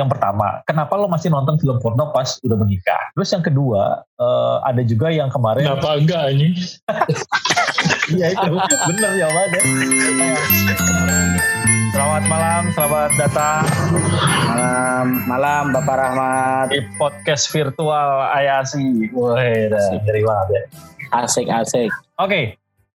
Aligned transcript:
yang 0.00 0.08
pertama, 0.08 0.64
kenapa 0.64 0.96
lo 0.96 1.06
masih 1.12 1.28
nonton 1.28 1.60
film 1.60 1.76
porno 1.76 2.08
pas 2.08 2.40
udah 2.40 2.56
menikah? 2.56 3.12
Terus 3.12 3.28
yang 3.36 3.44
kedua, 3.44 4.00
uh, 4.16 4.56
ada 4.64 4.80
juga 4.80 5.12
yang 5.12 5.28
kemarin. 5.28 5.68
Kenapa 5.68 6.00
enggak 6.00 6.24
ini? 6.32 6.48
Iya 8.10 8.34
itu 8.34 8.58
bener 8.90 9.10
jawabannya. 9.22 9.62
Selamat 11.94 12.24
malam, 12.26 12.62
selamat 12.74 13.10
datang. 13.14 13.62
Malam, 14.50 15.06
malam 15.30 15.64
Bapak 15.70 15.96
Rahmat. 15.96 16.66
Di 16.74 16.82
podcast 16.98 17.46
virtual 17.54 18.26
Ayasi. 18.34 19.14
Wah, 19.14 19.38
dari 20.02 20.22
banget 20.26 20.48
ya. 20.50 20.62
Asik, 21.22 21.46
asik. 21.46 21.90
Oke, 22.18 22.26
okay. 22.26 22.44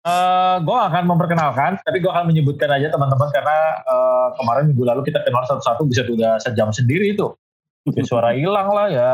Uh, 0.04 0.60
gue 0.60 0.78
akan 0.92 1.08
memperkenalkan, 1.08 1.80
tapi 1.80 1.96
gue 1.96 2.12
akan 2.12 2.28
menyebutkan 2.28 2.68
aja 2.68 2.92
teman-teman 2.92 3.24
karena 3.32 3.80
uh, 3.88 4.36
kemarin 4.36 4.68
minggu 4.68 4.84
lalu 4.84 5.00
kita 5.08 5.24
kenal 5.24 5.48
satu-satu 5.48 5.88
bisa 5.88 6.04
udah 6.04 6.36
sejam 6.44 6.68
sendiri 6.68 7.16
itu. 7.16 7.32
Ya, 7.88 8.04
suara 8.04 8.36
hilang 8.36 8.68
lah 8.68 8.92
ya, 8.92 9.12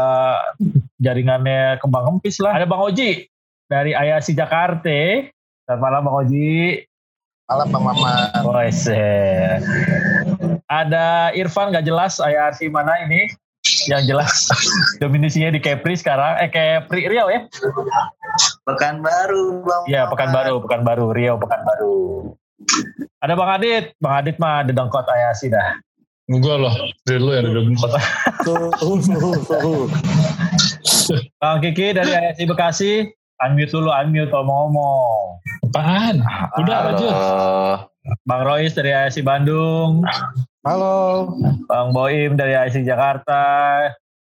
jaringannya 0.98 1.78
kembang 1.78 2.18
kempis 2.18 2.42
lah. 2.42 2.58
Ada 2.58 2.66
Bang 2.66 2.82
Oji 2.82 3.22
dari 3.70 3.94
Ayasi 3.94 4.34
Jakarta. 4.34 5.30
Selamat 5.62 5.78
malam 5.78 6.10
Bang 6.10 6.16
Oji. 6.26 6.82
Malam 7.46 7.66
Bang 7.70 7.84
Maman. 7.86 8.42
Oh, 8.42 8.54
Ada 10.66 11.34
Irfan 11.38 11.70
gak 11.70 11.86
jelas 11.86 12.18
Ayasi 12.18 12.66
mana 12.66 12.98
ini? 13.06 13.30
Yang 13.88 14.02
jelas 14.04 14.50
dominasinya 15.00 15.54
di 15.54 15.60
Kepri 15.62 15.96
sekarang 15.96 16.36
eh 16.42 16.50
Kepri 16.50 17.08
Riau 17.08 17.30
ya 17.32 17.46
Pekanbaru 18.68 19.64
Bang 19.64 19.82
Iya 19.88 20.02
Pekanbaru 20.10 20.60
Pekanbaru 20.64 21.06
Riau 21.16 21.36
Pekanbaru 21.40 22.34
ada 23.20 23.32
Bang 23.32 23.50
Adit 23.56 23.96
Bang 24.02 24.14
Adit 24.20 24.36
mah 24.36 24.66
ada 24.66 24.72
dengkot 24.74 25.06
ayasi 25.08 25.48
dah 25.48 25.80
Enggak 26.30 26.62
lah, 26.62 26.70
dari 27.02 27.18
lu 27.18 27.34
yang 27.34 27.50
ada 27.50 27.58
dengkot. 27.58 27.90
Bang 31.42 31.58
Kiki 31.58 31.90
dari 31.90 32.14
Ayasi 32.14 32.46
Bekasi, 32.46 32.92
unmute 33.42 33.74
dulu, 33.74 33.90
unmute 33.90 34.30
kalau 34.30 34.46
mau 34.46 34.70
ngomong. 34.70 35.42
Apaan? 35.66 36.22
Udah 36.62 36.78
lanjut. 36.86 37.14
Bang 38.30 38.46
Royce 38.46 38.78
dari 38.78 38.94
Ayasi 38.94 39.26
Bandung. 39.26 40.06
Halo. 40.60 41.32
Bang 41.64 41.96
Boim 41.96 42.36
dari 42.36 42.52
Ayasi 42.52 42.84
Jakarta. 42.84 43.80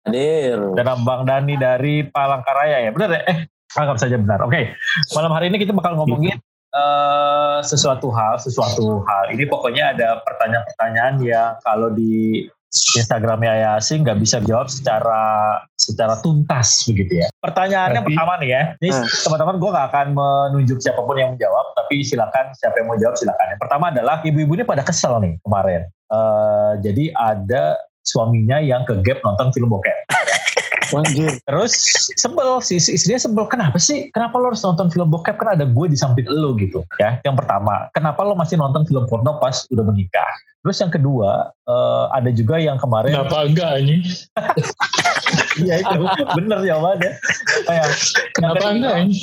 Hadir. 0.08 0.56
Dan 0.72 1.05
Bang 1.05 1.28
Dani 1.28 1.61
dari 1.61 2.08
Palangkaraya 2.08 2.89
ya. 2.89 2.91
Benar 2.91 3.08
ya? 3.12 3.22
Eh, 3.28 3.39
anggap 3.77 4.00
saja 4.00 4.16
benar. 4.16 4.41
Oke. 4.41 4.72
Malam 5.12 5.28
hari 5.36 5.52
ini 5.52 5.61
kita 5.61 5.77
bakal 5.77 5.92
ngomongin 6.00 6.41
uh, 6.72 7.61
sesuatu 7.61 8.08
hal, 8.08 8.41
sesuatu 8.41 9.05
hal. 9.05 9.28
Ini 9.28 9.44
pokoknya 9.44 9.92
ada 9.92 10.24
pertanyaan-pertanyaan 10.24 11.14
yang 11.20 11.52
kalau 11.61 11.92
di 11.92 12.48
Instagramnya 12.73 13.53
Ayasi 13.53 14.01
nggak 14.01 14.17
bisa 14.17 14.41
jawab 14.41 14.73
secara 14.73 15.61
secara 15.77 16.17
tuntas 16.25 16.89
begitu 16.89 17.20
ya. 17.20 17.29
Pertanyaannya 17.45 18.01
Tapi, 18.01 18.09
pertama 18.17 18.33
nih 18.41 18.48
ya. 18.48 18.62
Ini 18.81 18.91
teman-teman 19.29 19.56
gue 19.61 19.70
nggak 19.77 19.87
akan 19.92 20.06
menunjuk 20.17 20.79
siapa 20.81 21.01
pun 21.05 21.17
yang 21.20 21.37
menjawab, 21.37 21.77
tapi 21.77 22.01
silakan 22.01 22.56
siapa 22.56 22.81
yang 22.81 22.87
mau 22.89 22.97
jawab 22.97 23.14
silakan. 23.20 23.47
Yang 23.53 23.61
pertama 23.61 23.84
adalah 23.92 24.17
ibu-ibu 24.25 24.53
ini 24.56 24.64
pada 24.64 24.81
kesel 24.81 25.20
nih 25.20 25.37
kemarin. 25.45 25.84
Uh, 26.09 26.81
jadi 26.81 27.12
ada 27.12 27.77
suaminya 28.03 28.59
yang 28.59 28.83
ke 28.89 28.98
gap 29.05 29.23
nonton 29.23 29.55
film 29.55 29.70
bokep. 29.70 30.02
Anjir. 31.01 31.33
Terus 31.48 31.73
sebel 32.21 32.61
si 32.61 32.77
si 32.77 32.97
istrinya 32.97 33.21
sebel 33.21 33.45
kenapa 33.48 33.81
sih? 33.81 34.12
Kenapa 34.12 34.37
lo 34.37 34.53
harus 34.53 34.61
nonton 34.61 34.93
film 34.93 35.09
bokep? 35.09 35.37
Kan 35.41 35.57
ada 35.57 35.65
gue 35.65 35.87
di 35.89 35.97
samping 35.97 36.29
lo 36.29 36.53
gitu 36.61 36.85
ya. 37.01 37.19
Yang 37.25 37.45
pertama 37.45 37.89
kenapa 37.97 38.21
lo 38.23 38.37
masih 38.37 38.61
nonton 38.61 38.85
film 38.85 39.09
porno 39.09 39.41
pas 39.41 39.65
udah 39.73 39.85
menikah? 39.87 40.33
Terus 40.63 40.79
yang 40.79 40.93
kedua 40.95 41.51
uh, 41.67 42.07
ada 42.15 42.31
juga 42.31 42.55
yang 42.61 42.79
kemarin 42.79 43.11
Kenapa 43.11 43.39
enggak 43.48 43.73
ini? 43.83 43.97
iya 45.67 45.83
itu. 45.83 46.01
Bener 46.39 46.59
jawabannya. 46.63 47.13
Kayak 47.67 47.89
Kenapa 48.37 48.65
enggak 48.70 48.95
ini? 49.03 49.17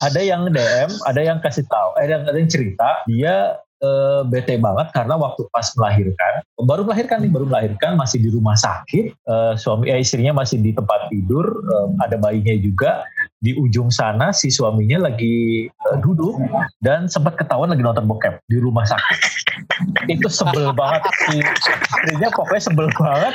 ada 0.00 0.20
yang 0.20 0.48
DM 0.50 0.90
ada 1.06 1.20
yang 1.20 1.38
kasih 1.40 1.64
tahu 1.68 1.90
eh, 2.00 2.08
ada 2.08 2.12
yang, 2.18 2.22
ada 2.28 2.38
yang 2.40 2.50
cerita 2.50 2.88
dia 3.08 3.34
uh, 3.82 4.22
bete 4.28 4.56
banget 4.60 4.92
karena 4.94 5.16
waktu 5.16 5.44
pas 5.50 5.66
melahirkan 5.76 6.44
baru 6.60 6.84
melahirkan 6.84 7.24
nih 7.24 7.32
baru 7.32 7.46
melahirkan 7.48 7.96
masih 7.96 8.20
di 8.20 8.28
rumah 8.32 8.56
sakit 8.56 9.16
uh, 9.28 9.56
suami 9.56 9.88
eh, 9.88 10.00
istrinya 10.00 10.36
masih 10.36 10.60
di 10.60 10.76
tempat 10.76 11.08
tidur 11.08 11.44
uh, 11.44 11.88
ada 12.04 12.16
bayinya 12.20 12.54
juga. 12.60 13.04
Di 13.40 13.56
ujung 13.56 13.88
sana 13.88 14.36
si 14.36 14.52
suaminya 14.52 15.08
lagi 15.08 15.64
uh, 15.88 15.96
duduk 16.04 16.36
dan 16.84 17.08
sempat 17.08 17.40
ketahuan 17.40 17.72
lagi 17.72 17.80
nonton 17.80 18.04
bokep 18.04 18.36
di 18.52 18.60
rumah 18.60 18.84
sakit. 18.84 19.20
Itu 20.12 20.28
sebel 20.28 20.76
banget. 20.76 21.08
Si 21.24 21.40
istrinya 21.40 22.28
pokoknya 22.36 22.62
sebel 22.68 22.88
banget. 23.00 23.34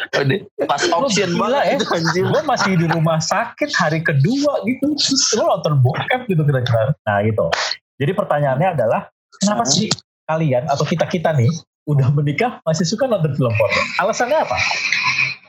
Pas 0.70 0.82
option 0.94 1.34
banget 1.42 1.82
ya. 1.82 1.98
anjir. 1.98 2.26
gue 2.30 2.42
masih 2.46 2.72
di 2.78 2.86
rumah 2.94 3.18
sakit 3.18 3.74
hari 3.74 4.06
kedua 4.06 4.62
gitu. 4.70 4.94
Terus 4.94 5.26
lo 5.42 5.58
nonton 5.58 5.82
bokep 5.82 6.30
gitu 6.30 6.42
kira-kira. 6.46 6.94
Nah 7.02 7.26
gitu. 7.26 7.50
Jadi 7.98 8.12
pertanyaannya 8.14 8.70
adalah 8.78 9.10
kenapa 9.42 9.66
sih 9.66 9.90
kalian 10.26 10.64
atau 10.66 10.84
kita 10.84 11.06
kita 11.06 11.30
nih 11.34 11.50
udah 11.86 12.10
menikah 12.12 12.58
masih 12.64 12.84
suka 12.84 13.06
nonton 13.06 13.34
film 13.34 13.54
porno 13.54 13.82
alasannya 14.00 14.42
apa 14.42 14.58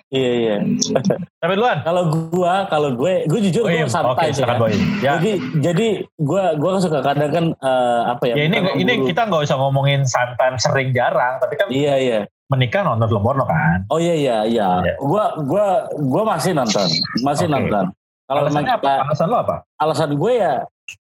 Iya, 0.06 0.31
iya. 0.38 0.56
tapi 1.42 1.53
duluan 1.59 1.82
Kalau 1.82 2.06
gua, 2.31 2.62
kalau 2.70 2.94
gue, 2.94 3.26
gue 3.26 3.41
jujur 3.50 3.66
Boim. 3.66 3.82
gue 3.82 3.91
santai 3.91 4.31
Oke, 4.31 4.38
sih. 4.38 4.47
kan. 4.47 4.54
Boim. 4.54 4.78
Ya. 5.03 5.19
Jadi, 5.19 5.32
jadi 5.59 5.88
gue, 6.06 6.42
gue 6.62 6.70
kan 6.70 6.81
suka 6.81 7.03
kadang 7.03 7.31
kan 7.34 7.44
eh, 7.50 8.03
apa 8.06 8.22
ya? 8.31 8.34
ya 8.38 8.44
ini 8.47 8.56
ini 8.78 8.92
memburu. 8.94 9.09
kita 9.10 9.20
nggak 9.26 9.42
usah 9.42 9.56
ngomongin 9.59 10.06
santan 10.06 10.62
sering 10.62 10.94
jarang 10.94 11.42
tapi 11.42 11.59
kan 11.59 11.66
Iya, 11.75 11.94
iya. 11.98 12.19
menikah 12.47 12.86
nonton 12.86 13.10
film 13.10 13.26
porno 13.26 13.50
kan 13.50 13.82
Oh 13.91 13.98
iya, 13.98 14.15
iya, 14.15 14.36
iya. 14.47 14.69
Iya. 14.78 14.94
Gua, 15.03 15.34
gua, 15.42 15.91
gua 15.91 16.22
masih 16.22 16.54
nonton, 16.54 16.86
masih 17.26 17.50
Oke. 17.50 17.54
nonton. 17.59 17.91
Kalau 18.26 18.41
alasannya 18.47 18.75
apa 18.75 18.92
alasan 19.06 19.26
lo 19.26 19.36
apa 19.38 19.56
alasan 19.78 20.10
gue 20.15 20.32
ya 20.34 20.54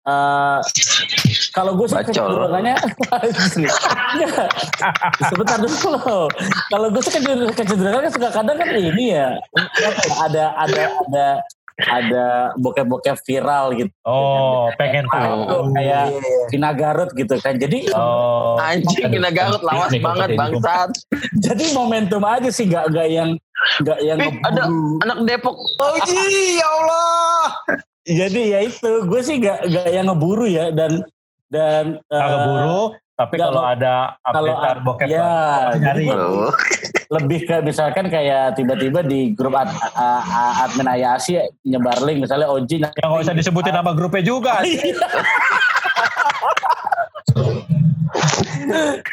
eh 0.08 0.58
kalau 1.50 1.76
gue 1.76 1.86
sih 1.86 1.96
kecenderungannya 2.00 2.74
sebentar 5.30 5.58
dulu. 5.58 6.28
Kalau 6.70 6.86
gue 6.90 7.02
sih 7.02 7.12
kecenderungan 7.14 7.54
kecenderungannya 7.54 8.10
suka 8.12 8.28
kadang 8.32 8.56
kan 8.58 8.68
ini 8.72 9.16
ya. 9.16 9.28
Ada 10.24 10.44
ada 10.60 10.84
ada 11.06 11.26
ada 11.88 12.26
bokep-bokep 12.60 13.16
viral 13.24 13.72
gitu. 13.72 13.92
Oh 14.04 14.68
pengen 14.76 15.08
Tahu, 15.08 15.72
kayak 15.72 16.12
Vina 16.52 16.70
Garut 16.76 17.08
gitu 17.16 17.40
kan. 17.40 17.56
Jadi 17.56 17.88
oh. 17.96 18.60
Anjing 18.60 19.08
kena 19.08 19.32
garut 19.32 19.64
lawas 19.64 19.88
Nih, 19.88 20.04
banget 20.04 20.36
bangsat. 20.36 20.92
jadi 21.40 21.64
momentum 21.72 22.20
aja 22.26 22.52
sih 22.52 22.68
nggak 22.68 22.92
nggak 22.92 23.08
yang 23.08 23.30
nggak 23.80 23.98
yang 24.04 24.18
Eh, 24.20 24.32
ada 24.44 24.62
anak 25.08 25.18
Depok. 25.24 25.56
Oh 25.56 25.94
ya 25.96 26.68
Allah. 26.68 27.44
jadi 28.04 28.42
ya 28.56 28.60
itu 28.68 28.90
gue 29.06 29.20
sih 29.24 29.40
nggak 29.40 29.58
nggak 29.72 29.88
yang 29.88 30.06
ngeburu 30.12 30.44
ya. 30.48 30.68
Dan 30.72 31.00
dan 31.50 31.98
Nggak 32.06 32.22
eh, 32.22 32.30
keburu 32.30 32.82
tapi 33.20 33.36
nggak 33.36 33.52
kalau 33.52 33.64
ada 33.68 34.16
kalau 34.24 34.48
update 34.48 34.64
ad- 34.64 34.80
bokep 34.80 35.12
ya, 35.12 35.28
nyari. 35.76 36.08
lebih 37.10 37.42
ke 37.44 37.60
misalkan 37.60 38.08
kayak 38.08 38.56
tiba-tiba 38.56 39.04
di 39.04 39.36
grup 39.36 39.52
ad, 39.52 39.68
a- 39.92 40.64
admin 40.64 40.88
Ayasi 40.88 41.36
nyebar 41.66 42.00
link 42.00 42.24
misalnya 42.24 42.48
Oji 42.48 42.80
yang 42.80 43.12
nggak 43.12 43.28
usah 43.28 43.36
disebutin 43.36 43.76
nama 43.76 43.92
grupnya 43.92 44.24
juga 44.24 44.56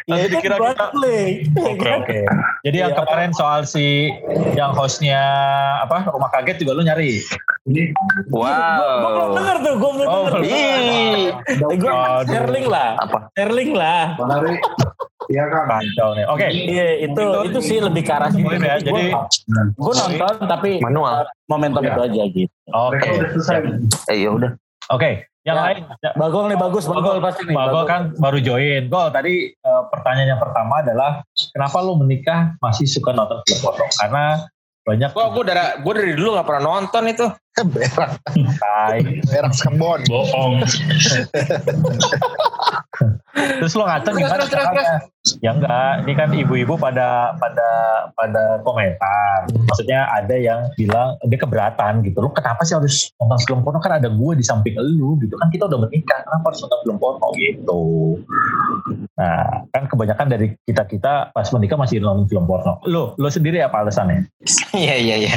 Nanti 0.03 0.23
itu 0.23 0.35
dikira 0.35 0.55
kita- 0.57 0.91
Oke 1.63 1.87
oke. 1.93 2.19
Jadi 2.61 2.77
yang 2.77 2.91
Iya. 2.91 2.97
kemarin 2.97 3.31
soal 3.31 3.63
si 3.63 4.11
yang 4.53 4.71
hostnya 4.71 5.21
apa 5.79 6.07
rumah 6.07 6.29
kaget 6.29 6.61
juga 6.61 6.73
lu 6.73 6.83
nyari. 6.83 7.21
gue 7.67 7.83
belum 8.23 8.31
Wow. 8.31 9.35
denger 9.35 9.57
tuh 9.59 9.73
gue 9.75 9.91
belum 9.93 10.07
Oh, 10.07 10.25
denger. 10.31 10.39
Ih. 10.41 11.23
gue 11.75 11.91
share 12.25 12.47
link 12.47 12.65
lah 12.65 12.89
Apa? 12.97 13.17
share 13.33 13.51
link 13.51 13.71
lah 13.73 14.15
Iya 15.27 15.43
kan. 15.45 15.67
Kacau 15.67 16.09
nih. 16.15 16.23
Oke. 16.25 16.47
iya 16.47 16.85
itu 17.03 17.19
itu 17.43 17.59
sih 17.59 17.77
lebih 17.77 17.99
ke 18.01 18.11
arah 18.13 18.31
situ 18.31 18.47
ya. 18.47 18.79
Jadi 18.79 19.11
gue 19.73 19.93
nonton 19.93 20.35
tapi 20.47 20.79
Manual. 20.79 21.27
momentum 21.45 21.83
Iya. 21.83 21.91
itu 21.91 22.01
aja 22.01 22.23
gitu 22.31 22.53
oke. 22.69 23.09
Siap. 23.37 23.63
Eh 24.07 24.23
ya 24.23 24.29
udah. 24.31 24.51
Oke. 24.87 25.27
Yang 25.47 25.55
Ya. 25.55 25.63
lain. 25.63 25.81
Ya, 26.03 26.11
Bagol 26.19 26.43
nih 26.51 26.59
bagus 26.59 26.83
Bagol 26.85 27.23
pasti 27.23 27.47
nih 27.47 27.55
Bagol 27.55 27.83
kan 27.87 28.01
baru 28.19 28.37
join. 28.43 28.91
Gol 28.91 29.07
tadi 29.15 29.47
eh, 29.55 29.81
pertanyaan 29.87 30.35
yang 30.35 30.41
pertama 30.43 30.83
adalah 30.83 31.23
kenapa 31.55 31.77
lu 31.79 31.95
menikah 31.95 32.59
masih 32.59 32.83
suka 32.83 33.15
nonton 33.15 33.39
film 33.47 33.63
porno? 33.63 33.87
Karena 33.95 34.43
banyak 34.83 35.11
Gua 35.11 35.31
gue 35.31 35.43
dari 35.43 35.63
gue 35.83 35.93
dari 35.95 36.13
dulu 36.15 36.35
nggak 36.35 36.47
pernah 36.47 36.63
nonton 36.67 37.03
itu. 37.07 37.27
berak, 37.73 38.11
Tai. 38.59 39.01
berak 39.25 39.53
sekebon. 39.55 40.03
Bohong. 40.05 40.61
Terus 43.37 43.73
lo 43.73 43.83
ngaca 43.85 44.09
Terus, 44.09 44.17
gimana 44.17 44.33
terus, 44.41 44.49
terus, 44.49 44.63
caranya? 44.65 44.83
Ya 45.43 45.51
enggak, 45.51 46.05
ini 46.05 46.13
kan 46.15 46.29
ibu-ibu 46.31 46.79
pada 46.79 47.35
pada 47.35 47.69
pada 48.15 48.43
komentar. 48.63 49.49
Maksudnya 49.67 50.07
ada 50.11 50.35
yang 50.37 50.69
bilang 50.79 51.19
dia 51.27 51.39
keberatan 51.39 52.05
gitu. 52.05 52.23
Lo 52.23 52.31
kenapa 52.31 52.63
sih 52.63 52.77
harus 52.77 53.11
nonton 53.19 53.39
film 53.43 53.59
porno? 53.65 53.83
Kan 53.83 53.99
ada 53.99 54.07
gue 54.07 54.33
di 54.37 54.43
samping 54.45 54.79
lu 54.79 55.19
gitu. 55.19 55.35
Kan 55.35 55.51
kita 55.51 55.67
udah 55.67 55.79
menikah, 55.87 56.23
kenapa 56.23 56.53
harus 56.53 56.59
nonton 56.63 56.79
film 56.85 56.97
porno 57.01 57.27
gitu. 57.35 57.81
Nah, 59.17 59.65
kan 59.73 59.83
kebanyakan 59.89 60.27
dari 60.29 60.53
kita-kita 60.63 61.33
pas 61.33 61.47
menikah 61.51 61.75
masih 61.75 61.99
nonton 61.99 62.29
film 62.29 62.45
porno. 62.45 62.79
Lo, 62.85 63.17
lo 63.17 63.29
sendiri 63.33 63.59
apa 63.59 63.83
alasannya? 63.83 64.27
Iya 64.77 64.93
iya 64.99 65.15
iya. 65.25 65.35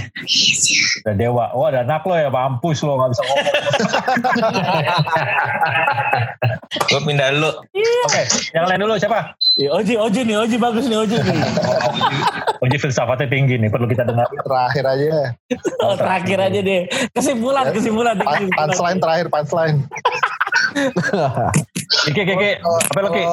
Udah 1.01 1.15
dewa. 1.17 1.45
Oh 1.57 1.65
ada 1.65 1.81
anak 1.81 2.05
lo 2.05 2.13
ya, 2.13 2.29
mampus 2.29 2.85
lo 2.85 3.01
gak 3.01 3.17
bisa 3.17 3.23
ngomong. 3.25 3.47
Gue 6.91 7.01
pindah 7.03 7.29
dulu. 7.35 7.51
Oke, 8.07 8.23
yang 8.55 8.67
lain 8.69 8.81
dulu 8.83 8.95
siapa? 8.99 9.35
Ya, 9.59 9.75
Oji, 9.75 9.95
Oji 9.95 10.21
nih, 10.23 10.37
Oji 10.39 10.57
bagus 10.57 10.87
nih, 10.87 10.95
Oji 10.97 11.17
nih. 11.17 11.39
Uji 12.65 12.77
filsafatnya 12.77 13.27
tinggi 13.27 13.57
nih, 13.57 13.67
perlu 13.67 13.85
kita 13.85 14.05
dengar. 14.05 14.31
Terakhir 14.31 14.85
aja. 14.87 15.35
Oh, 15.81 15.95
terakhir 15.95 16.39
aja 16.41 16.61
deh. 16.61 16.83
Kesimpulan, 17.11 17.65
kesimpulan. 17.71 18.15
Pan- 18.17 18.47
kesimpulan. 18.47 18.67
Punchline 18.69 18.99
terakhir, 18.99 19.27
punchline. 19.29 19.77
Oke, 22.07 22.23
oke, 22.23 22.33
oke. 22.33 22.51
Apa 22.63 22.99
lo, 23.03 23.09
Ki? 23.11 23.25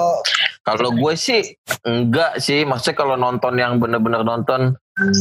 Kalau- 0.65 0.89
gue 0.91 1.13
sih 1.13 1.41
enggak 1.85 2.41
sih. 2.41 2.65
Maksudnya 2.65 2.97
kalau 2.97 3.13
nonton 3.13 3.53
yang 3.53 3.77
bener-bener 3.77 4.25
nonton, 4.25 4.73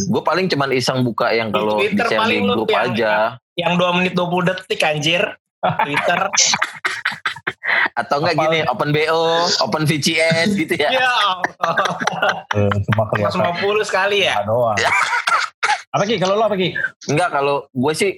gue 0.09 0.23
paling 0.25 0.49
cuman 0.49 0.73
iseng 0.73 1.05
buka 1.05 1.29
yang 1.31 1.53
Di 1.53 1.55
kalau 1.55 1.77
di 2.25 2.41
lu 2.41 2.57
grup 2.57 2.73
yang- 2.73 2.89
aja. 2.91 3.13
Yang 3.53 3.73
2 3.77 3.97
menit 4.01 4.13
20 4.17 4.49
detik 4.49 4.81
anjir. 4.81 5.23
Twitter. 5.61 6.21
Atau 7.93 8.21
enggak 8.21 8.37
gini, 8.39 8.59
open 8.65 8.91
BO, 8.91 9.23
open 9.61 9.83
VCS 9.85 10.55
gitu 10.55 10.75
ya. 10.75 10.91
Eh, 12.53 12.71
cuma 12.85 13.05
kelihatan 13.07 13.41
150 13.57 13.85
sekali 13.85 14.23
ya. 14.23 14.41
doang. 14.43 14.77
Apa 15.95 16.03
Ki? 16.05 16.17
Kalau 16.17 16.35
lo 16.35 16.45
apa 16.45 16.55
Ki? 16.55 16.77
Enggak 17.07 17.31
kalau 17.31 17.69
gue 17.71 17.93
sih 17.93 18.13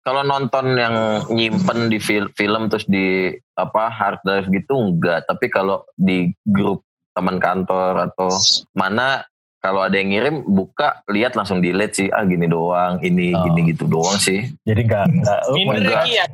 kalau 0.00 0.22
nonton 0.22 0.74
yang 0.74 0.94
nyimpen 1.28 1.86
di 1.86 1.98
fil- 1.98 2.32
film 2.32 2.66
terus 2.66 2.82
di 2.84 3.30
apa 3.52 3.86
hard 3.86 4.18
drive 4.20 4.48
gitu 4.48 4.74
enggak. 4.74 5.24
Tapi 5.24 5.46
kalau 5.46 5.86
di 5.92 6.18
grup 6.42 6.82
teman 7.10 7.36
kantor 7.36 8.08
atau 8.08 8.30
mana 8.72 9.22
kalau 9.58 9.82
ada 9.82 9.94
yang 9.94 10.08
ngirim 10.08 10.36
buka 10.42 11.04
lihat 11.06 11.34
langsung 11.34 11.60
delete 11.60 11.92
sih 11.94 12.08
ah 12.08 12.24
gini 12.24 12.46
doang 12.46 12.98
ini 12.98 13.30
Oh. 13.30 13.44
gini 13.44 13.68
gitu 13.68 13.84
doang 13.84 14.16
sih 14.16 14.48
Jadi 14.62 14.80
enggak, 14.82 15.04
enggak. 15.06 15.40
lo 15.44 15.54
Minder 15.54 15.80
enggak. 15.84 16.04
ya 16.08 16.24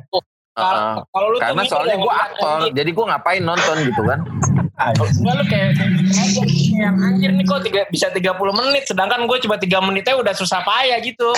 Heeh. 0.57 0.65
Kalau 0.73 1.05
kalau 1.13 1.27
lu 1.29 1.37
karena 1.37 1.61
soalnya 1.69 1.95
ya, 1.95 2.01
gue 2.01 2.13
aktor 2.17 2.59
jadi 2.73 2.89
gue 2.89 3.05
ngapain 3.05 3.43
nonton 3.45 3.75
gitu 3.85 4.01
kan 4.09 4.19
Enggak 4.77 5.35
lu 5.37 5.43
kayak 5.49 5.69
yang 6.77 6.97
anjir 7.01 7.33
nih 7.33 7.45
kok 7.45 7.61
tiga, 7.65 7.81
bisa 7.89 8.09
30 8.09 8.33
menit 8.53 8.83
sedangkan 8.89 9.25
gue 9.25 9.37
cuma 9.41 9.57
3 9.57 9.69
menitnya 9.85 10.17
udah 10.17 10.33
susah 10.33 10.61
payah 10.65 10.97
gitu. 11.01 11.29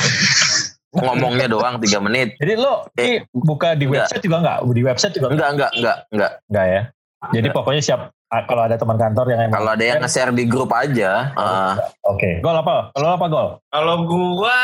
ngomongnya 0.89 1.45
doang 1.45 1.77
tiga 1.77 2.01
menit 2.01 2.33
Jadi 2.41 2.53
lo 2.57 2.87
Ki, 2.97 3.21
buka 3.29 3.77
di 3.77 3.85
Enggak. 3.85 4.09
website 4.09 4.23
juga 4.25 4.37
enggak? 4.41 4.57
Di 4.73 4.81
website 4.87 5.13
juga 5.13 5.27
enggak, 5.29 5.49
enggak 5.53 5.71
enggak 5.71 5.71
enggak 5.77 5.97
enggak 6.09 6.31
enggak 6.49 6.65
ya? 6.65 6.81
Jadi 7.19 7.51
pokoknya 7.51 7.81
siap 7.83 8.01
ah, 8.31 8.43
kalau 8.47 8.63
ada 8.63 8.79
teman 8.79 8.95
kantor 8.95 9.25
yang 9.27 9.41
emang 9.43 9.55
kalau 9.59 9.69
ada 9.75 9.83
yang 9.83 9.99
nge-share 9.99 10.31
di 10.31 10.47
grup 10.47 10.71
aja 10.71 11.35
ah, 11.35 11.75
Oke. 12.07 12.39
Gol 12.39 12.55
apa? 12.55 12.95
Kalau 12.95 13.05
lo 13.05 13.15
apa 13.15 13.27
gol? 13.27 13.47
Kalau 13.67 13.95
gua 14.07 14.59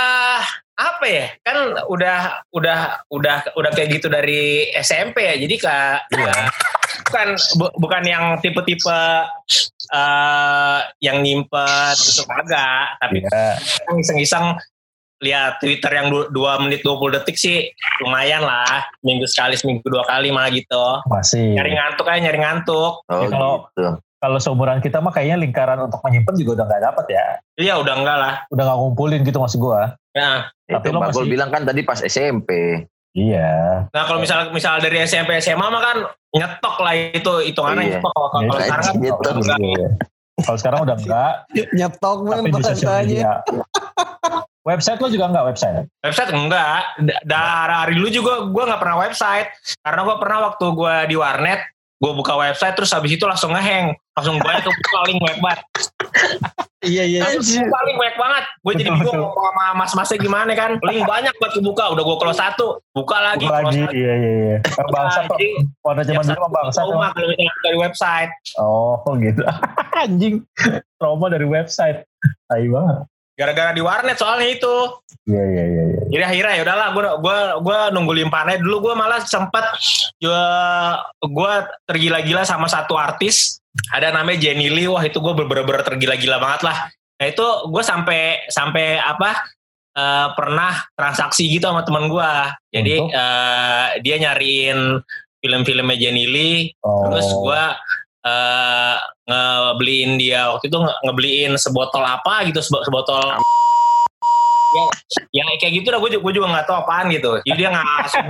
apa 0.75 1.05
ya? 1.05 1.25
Kan 1.41 1.57
udah 1.85 2.19
udah 2.49 2.79
udah 3.11 3.37
udah 3.53 3.71
kayak 3.71 3.99
gitu 3.99 4.07
dari 4.07 4.71
SMP 4.73 5.23
ya. 5.23 5.35
Jadi 5.35 5.55
kak 5.59 6.07
bukan 7.05 7.27
bu- 7.59 7.75
bukan 7.77 8.03
yang 8.03 8.25
tipe-tipe 8.39 8.99
eh 9.85 10.79
yang 10.99 11.21
nyimpet 11.21 11.95
itu 11.95 12.23
kagak, 12.25 12.97
tapi 12.97 13.21
Iya. 13.21 13.45
iseng-iseng 13.93 14.57
lihat 15.19 15.57
Twitter 15.57 15.91
yang 15.91 16.07
2 16.09 16.31
menit 16.59 16.81
20 16.81 17.15
detik 17.15 17.35
sih 17.35 17.71
lumayan 17.99 18.41
lah. 18.41 18.83
Minggu 18.99 19.23
sekali, 19.25 19.55
seminggu 19.55 19.85
dua 19.85 20.03
kali 20.03 20.29
mah 20.29 20.49
gitu. 20.49 20.85
Masih. 21.05 21.55
Nyari 21.55 21.71
ngantuk 21.71 22.05
aja 22.05 22.19
nyari 22.21 22.39
ngantuk. 22.39 22.93
oh 23.01 23.15
Ya, 23.15 23.27
kalau- 23.29 23.59
gitu 23.69 23.87
Kalau 24.15 24.41
seumuran 24.41 24.81
kita 24.81 24.97
mah 24.99 25.13
kayaknya 25.13 25.37
lingkaran 25.37 25.77
untuk 25.79 26.01
menyimpan 26.01 26.33
juga 26.33 26.51
udah 26.55 26.65
nggak 26.65 26.81
dapet 26.83 27.05
ya. 27.13 27.25
Iya 27.55 27.73
udah 27.77 27.93
enggak 27.93 28.17
lah. 28.17 28.33
Udah 28.49 28.63
nggak 28.65 28.77
ngumpulin 28.79 29.21
gitu 29.21 29.37
maksud 29.37 29.59
gua. 29.59 29.93
Nah, 30.11 30.49
itu 30.65 30.73
Tapi 30.73 30.87
lo 30.89 30.97
Pak 30.97 31.09
Gol 31.11 31.21
masih- 31.21 31.29
bilang 31.29 31.49
kan 31.49 31.61
tadi 31.61 31.81
pas 31.83 31.99
SMP 32.01 32.49
Iya. 33.13 33.85
nah 33.93 34.03
kalau 34.03 34.19
misal 34.19 34.49
misal 34.49 34.81
dari 34.81 34.99
SMP 34.99 35.37
SMA 35.37 35.61
mah 35.61 35.79
kan 35.79 35.97
nyetok 36.33 36.75
lah 36.81 36.93
itu 36.97 37.31
hitungannya 37.45 37.85
Iya. 37.85 37.91
nyetok. 37.95 38.11
Kalau 38.11 38.29
kalau 38.33 38.43
Iya, 38.43 38.59
sekarang 38.59 38.83
kan 38.83 38.95
nyetok. 38.97 39.33
Iya. 39.61 39.87
Kalau 40.35 40.57
sekarang 40.57 40.79
udah 40.83 40.95
enggak, 40.97 41.33
Nyetok 41.71 42.17
men 42.19 42.35
tapi 42.35 42.49
di 42.49 42.61
sosial 42.65 42.91
bahasanya. 42.91 43.33
Website 44.65 44.97
lo 44.97 45.07
juga 45.07 45.29
enggak 45.29 45.45
website? 45.45 45.85
Website 46.01 46.31
enggak. 46.33 46.81
Da- 46.97 47.21
Dari 47.21 47.93
dulu 47.93 48.09
juga 48.09 48.33
gue 48.43 48.63
nggak 48.65 48.81
pernah 48.81 48.97
website. 48.97 49.47
Karena 49.79 50.01
gue 50.01 50.15
pernah 50.17 50.37
waktu 50.49 50.65
gue 50.73 50.95
di 51.05 51.15
warnet, 51.15 51.61
gue 51.95 52.11
buka 52.11 52.33
website 52.33 52.73
terus 52.73 52.89
habis 52.89 53.13
itu 53.13 53.23
langsung 53.23 53.53
ngeheng. 53.53 53.93
Langsung 54.17 54.41
banyak 54.41 54.65
ke 54.65 54.71
paling 54.91 55.17
banyak 55.21 55.39
banget. 55.39 55.59
Iya 56.85 57.01
iya. 57.01 57.19
Langsung 57.25 57.65
paling 57.65 57.97
banyak 57.97 58.13
banget. 58.13 58.43
Gue 58.61 58.73
jadi 58.77 58.89
bingung 58.93 59.17
mau 59.17 59.33
sama 59.33 59.73
mas-masnya 59.73 60.21
gimana 60.21 60.53
kan. 60.53 60.77
Paling 60.77 61.01
banyak 61.01 61.33
buat 61.41 61.51
kebuka. 61.57 61.97
Udah 61.97 62.03
gue 62.05 62.17
close 62.21 62.37
satu. 62.37 62.77
Buka 62.93 63.17
lagi. 63.25 63.49
Buka 63.49 63.65
lagi, 63.65 63.81
iya 63.89 64.13
iya 64.13 64.31
iya. 64.37 64.57
Kalau 64.61 64.93
Bangsa 64.93 65.25
kok, 65.25 65.33
Jadi, 65.33 65.49
pada 65.81 66.01
zaman 66.05 66.23
dulu 66.29 66.45
bangsa 66.53 66.79
misalnya 66.85 67.53
dari 67.65 67.77
website. 67.81 68.31
Oh 68.61 69.01
gitu. 69.25 69.41
Anjing. 70.05 70.45
Trauma 71.01 71.25
dari 71.25 71.49
website. 71.49 72.05
Tai 72.45 72.65
banget. 72.69 72.97
Gara-gara 73.35 73.75
di 73.75 73.83
warnet 73.83 74.15
soalnya 74.15 74.47
itu. 74.47 74.75
Iya 75.27 75.43
iya 75.43 75.63
iya. 75.67 75.83
iya. 75.91 76.01
Jadi 76.07 76.23
akhirnya 76.23 76.53
ya 76.55 76.63
udahlah 76.63 76.87
gue 76.95 77.03
gua 77.19 77.39
gua 77.59 77.79
nunggu 77.91 78.13
limpahannya 78.23 78.63
dulu 78.63 78.89
gue 78.89 78.93
malah 78.95 79.19
sempat 79.27 79.75
gue 81.19 81.53
tergila-gila 81.89 82.47
sama 82.47 82.71
satu 82.71 82.95
artis 82.95 83.59
ada 83.91 84.11
namanya 84.15 84.47
Jenny 84.49 84.71
Lee 84.71 84.87
wah 84.87 85.03
itu 85.03 85.19
gue 85.19 85.33
bener-bener 85.35 85.83
tergila-gila 85.83 86.39
banget 86.39 86.61
lah 86.63 86.77
nah 87.15 87.25
itu 87.27 87.45
gue 87.71 87.83
sampai 87.83 88.47
sampai 88.51 88.99
apa 88.99 89.31
eh, 89.95 90.27
pernah 90.35 90.71
transaksi 90.95 91.47
gitu 91.47 91.67
sama 91.67 91.83
teman 91.83 92.07
gue 92.07 92.31
jadi 92.71 92.95
eh, 93.07 93.87
dia 94.03 94.15
nyariin 94.19 94.99
film-filmnya 95.39 95.97
Jenny 95.99 96.25
Lee 96.27 96.59
Oh. 96.83 97.11
terus 97.11 97.27
gue 97.27 97.63
eh 98.25 98.95
ngebeliin 99.25 100.17
dia 100.17 100.49
waktu 100.49 100.65
itu 100.65 100.77
nge- 100.77 100.99
ngebeliin 101.05 101.53
sebotol 101.55 102.01
apa 102.01 102.41
gitu 102.49 102.57
sebo- 102.57 102.81
sebotol 102.81 103.21
ya, 104.75 104.83
yang 105.31 105.47
kayak 105.55 105.73
gitu 105.77 105.87
dah 105.87 105.99
gue 106.01 106.09
juga, 106.17 106.23
gue 106.25 106.33
juga 106.35 106.47
nggak 106.51 106.65
tahu 106.67 106.77
apaan 106.83 107.07
gitu 107.13 107.31
jadi 107.45 107.57
dia 107.57 107.69
ngasih 107.71 108.21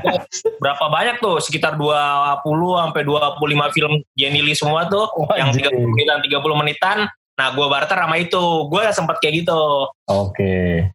berapa 0.59 0.85
banyak 0.91 1.15
tuh 1.17 1.39
sekitar 1.39 1.73
20 1.73 2.43
sampai 2.45 3.01
25 3.01 3.75
film 3.75 3.93
Jenny 4.13 4.43
Lee 4.43 4.53
semua 4.53 4.85
tuh 4.85 5.09
Wah, 5.15 5.39
yang 5.39 5.49
anjing. 5.49 5.63
30 5.63 5.89
menitan 5.89 6.17
30 6.21 6.61
menitan 6.61 6.97
nah 7.35 7.51
gue 7.51 7.65
barter 7.67 7.97
sama 7.97 8.15
itu 8.15 8.43
gue 8.67 8.83
sempet 8.91 9.15
kayak 9.19 9.43
gitu 9.43 9.61
Oke. 10.07 10.87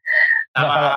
Nah, 0.50 0.61
sama 0.61 0.70
kalau 0.73 0.91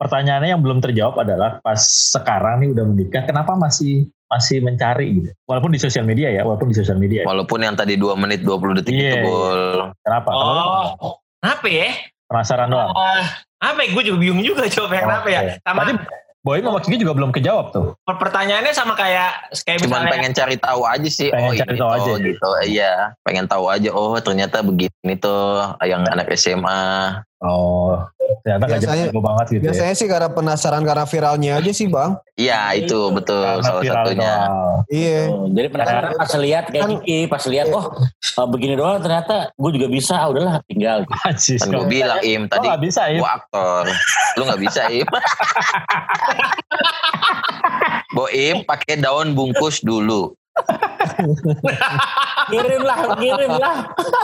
pertanyaannya 0.00 0.50
yang 0.56 0.62
belum 0.64 0.80
terjawab 0.80 1.20
adalah 1.20 1.60
pas 1.60 1.78
sekarang 2.10 2.64
nih 2.64 2.72
udah 2.72 2.84
menikah, 2.88 3.22
kenapa 3.22 3.52
masih 3.54 4.08
masih 4.26 4.58
mencari 4.58 5.06
gitu? 5.16 5.30
Walaupun 5.44 5.70
di 5.70 5.78
sosial 5.78 6.02
media 6.02 6.28
ya, 6.28 6.42
walaupun 6.42 6.68
di 6.68 6.76
sosial 6.76 6.96
media. 6.96 7.22
walaupun 7.22 7.58
yang 7.60 7.74
tadi 7.74 7.94
2 7.94 8.14
menit 8.16 8.42
20 8.42 8.78
detik 8.78 8.90
Iya, 8.90 9.00
itu 9.00 9.16
iya. 9.16 9.22
gol 9.22 9.62
Kenapa? 10.00 10.28
Oh 10.30 11.12
apa 11.40 11.66
ya 11.66 11.88
penasaran 12.26 12.66
doang. 12.66 12.90
Ah, 12.92 13.22
apa 13.62 13.78
ya 13.80 13.88
gue 13.90 14.02
juga 14.04 14.18
bingung 14.18 14.42
juga 14.42 14.66
jawab 14.66 14.90
yang 14.90 15.06
apa 15.06 15.28
ya 15.28 15.40
Oke. 15.40 15.52
sama 15.62 15.78
Berarti 15.80 15.94
Boy 16.42 16.62
sama 16.62 16.78
Kiki 16.78 17.02
juga 17.02 17.10
belum 17.10 17.34
kejawab 17.34 17.74
tuh. 17.74 17.98
pertanyaannya 18.06 18.70
sama 18.70 18.94
kayak 18.94 19.50
kayak 19.60 19.82
cuman 19.82 20.06
misalnya 20.06 20.12
pengen 20.14 20.30
cari 20.32 20.54
tahu 20.54 20.86
aja 20.86 21.08
sih 21.10 21.26
Pengen 21.26 21.42
oh 21.42 21.52
cari 21.52 21.66
ini 21.68 21.80
tahu 21.82 21.90
aja. 21.90 22.12
gitu 22.22 22.48
iya 22.70 22.92
pengen 23.22 23.46
tahu 23.50 23.64
aja 23.66 23.90
oh 23.90 24.14
ternyata 24.18 24.62
begini 24.62 25.14
tuh 25.18 25.58
yang 25.82 26.06
anak 26.06 26.30
SMA 26.32 26.78
Oh, 27.36 28.00
ternyata 28.40 28.64
gak 28.64 28.80
Biasanya- 28.80 29.06
jago 29.12 29.20
banget 29.20 29.46
gitu 29.52 29.60
ya. 29.60 29.64
Biasanya 29.68 29.94
sih 29.94 30.08
karena 30.08 30.28
penasaran 30.32 30.80
karena 30.80 31.04
viralnya 31.04 31.52
aja 31.56 31.68
sih 31.68 31.84
bang. 31.86 32.16
iya 32.34 32.72
itu 32.72 32.96
betul 33.12 33.44
Karena 33.44 33.60
salah 33.62 33.82
viral 33.84 33.96
satunya 34.02 34.32
doang. 34.32 34.76
Iya. 34.88 35.20
Oh, 35.28 35.44
Jadi 35.46 35.68
penasaran 35.68 36.10
pas 36.16 36.32
lihat 36.34 36.64
kayak 36.66 36.80
Kan- 36.80 36.92
Kiki, 36.98 37.18
pas 37.26 37.42
lihat 37.44 37.66
oh 37.70 37.84
eh, 38.16 38.46
begini 38.48 38.74
doang 38.74 38.96
ternyata 38.98 39.36
gue 39.52 39.70
juga 39.70 39.86
bisa, 39.86 40.14
ah, 40.16 40.28
udahlah 40.28 40.64
tinggal. 40.64 41.04
Kan 41.12 41.36
gue 41.68 41.84
bilang 41.86 42.20
im 42.22 42.48
tadi 42.48 42.64
gak 42.66 42.80
bisa 42.80 43.02
ya? 43.06 43.20
gue 43.20 43.28
aktor 43.30 43.84
lu 44.34 44.42
nggak 44.42 44.60
bisa 44.62 44.80
im 44.88 45.04
Boim 48.12 48.64
pakai 48.64 48.96
daun 48.96 49.32
bungkus 49.32 49.80
dulu 49.80 50.32
Kirim 52.48 52.80
lah, 52.80 52.96
kirim 53.14 53.52
lah. 53.54 53.76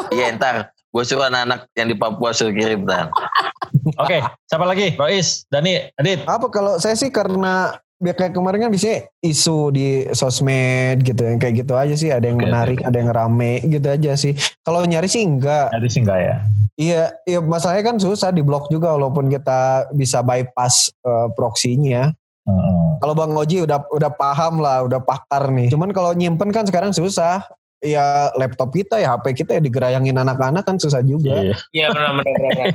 Iya 0.09 0.33
ntar 0.33 0.73
Gue 0.93 1.09
suruh 1.09 1.25
anak-anak 1.25 1.73
yang 1.73 1.89
di 1.89 1.97
Papua 1.97 2.37
suruh 2.37 2.53
kirim 2.53 2.85
dan. 2.85 3.09
Oke, 4.03 4.21
siapa 4.45 4.69
lagi? 4.69 4.93
Rois, 5.01 5.49
Dani, 5.49 5.89
Adit. 5.97 6.29
Apa 6.29 6.53
kalau 6.53 6.77
saya 6.77 6.93
sih 6.93 7.09
karena 7.09 7.73
biar 7.97 8.19
kayak 8.19 8.35
kemarin 8.37 8.69
kan 8.69 8.73
bisa 8.75 9.09
isu 9.23 9.73
di 9.73 10.05
sosmed 10.11 11.07
gitu 11.07 11.23
yang 11.23 11.39
kayak 11.39 11.63
gitu 11.63 11.79
aja 11.79 11.95
sih 11.95 12.11
ada 12.11 12.27
yang 12.27 12.35
menarik 12.35 12.83
ada 12.83 12.99
yang 12.99 13.15
rame 13.15 13.63
gitu 13.63 13.87
aja 13.87 14.19
sih 14.19 14.35
kalau 14.67 14.83
nyari 14.83 15.07
sih 15.07 15.23
enggak 15.23 15.71
Tadi 15.71 15.87
sih 15.87 16.03
enggak 16.03 16.19
ya. 16.19 16.35
iya 16.75 17.03
iya 17.31 17.39
masalahnya 17.39 17.95
kan 17.95 18.03
susah 18.03 18.35
di 18.35 18.43
blok 18.43 18.67
juga 18.75 18.91
walaupun 18.99 19.31
kita 19.31 19.87
bisa 19.95 20.19
bypass 20.19 20.91
eh, 20.99 21.31
proxy-nya 21.39 22.11
Heeh. 22.43 22.83
kalau 22.99 23.15
Bang 23.15 23.39
Oji 23.39 23.63
udah 23.63 23.87
udah 23.95 24.11
paham 24.19 24.59
lah 24.59 24.83
udah 24.83 24.99
pakar 24.99 25.55
nih 25.55 25.71
cuman 25.71 25.95
kalau 25.95 26.11
nyimpen 26.11 26.51
kan 26.51 26.67
sekarang 26.67 26.91
susah 26.91 27.47
ya 27.83 28.07
laptop 28.35 28.71
kita 28.71 28.97
ya 28.97 29.13
HP 29.13 29.35
kita 29.37 29.59
ya 29.59 29.61
digerayangin 29.61 30.15
anak-anak 30.15 30.63
kan 30.63 30.77
susah 30.77 31.03
juga 31.03 31.35
Iya. 31.37 31.55
Iya 31.73 31.87
benar 31.91 32.11
benar. 32.15 32.35
benar. 32.39 32.67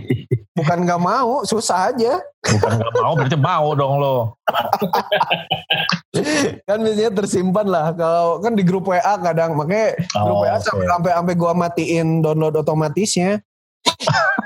bukan 0.56 0.78
nggak 0.82 1.02
mau 1.02 1.32
susah 1.42 1.92
aja 1.92 2.16
Bukan 2.40 2.72
nggak 2.74 2.92
mau, 2.94 3.12
berarti 3.12 3.36
mau 3.36 3.68
dong 3.72 3.94
lo. 3.98 4.16
kan 6.64 6.78
biasanya 6.80 7.12
tersimpan 7.12 7.66
lah 7.66 7.86
kalau 7.92 8.40
kan 8.40 8.52
di 8.52 8.62
grup 8.62 8.86
WA 8.86 9.00
kadang 9.20 9.52
makanya 9.54 9.92
grup 10.10 10.32
Oh, 10.32 10.42
WA 10.42 10.56
oke. 10.56 10.64
sampai 10.64 11.12
sampai 11.12 11.34
gua 11.34 11.52
matiin 11.52 12.20
download 12.20 12.56
otomatisnya 12.56 13.44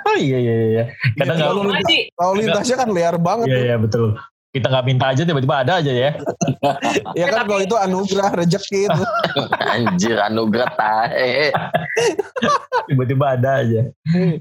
Oh, 0.04 0.16
iya 0.20 0.36
iya 0.36 0.54
iya. 0.68 0.84
Kadang 1.14 1.36
nggak 1.38 1.48
Lalu 1.48 1.60
Gimana 1.62 1.80
sih? 1.86 2.00
lalu 2.12 2.32
lintasnya 2.42 2.76
kan 2.76 2.88
liar 2.90 3.16
banget 3.16 3.46
Iya 3.48 3.58
iya 3.64 3.76
betul. 3.78 4.18
Kita 4.50 4.66
nggak 4.66 4.82
minta 4.82 5.14
aja 5.14 5.22
tiba-tiba 5.22 5.62
ada 5.62 5.78
aja 5.78 5.92
ya. 5.94 6.10
ya 7.20 7.26
kan 7.30 7.46
kalau 7.46 7.62
itu 7.62 7.78
anugerah 7.78 8.34
rezeki 8.34 8.90
itu 8.90 9.02
Anjir 9.78 10.18
anugerah 10.18 10.70
tahe. 10.74 11.54
Tiba-tiba 12.90 13.38
ada 13.38 13.62
aja. 13.62 13.86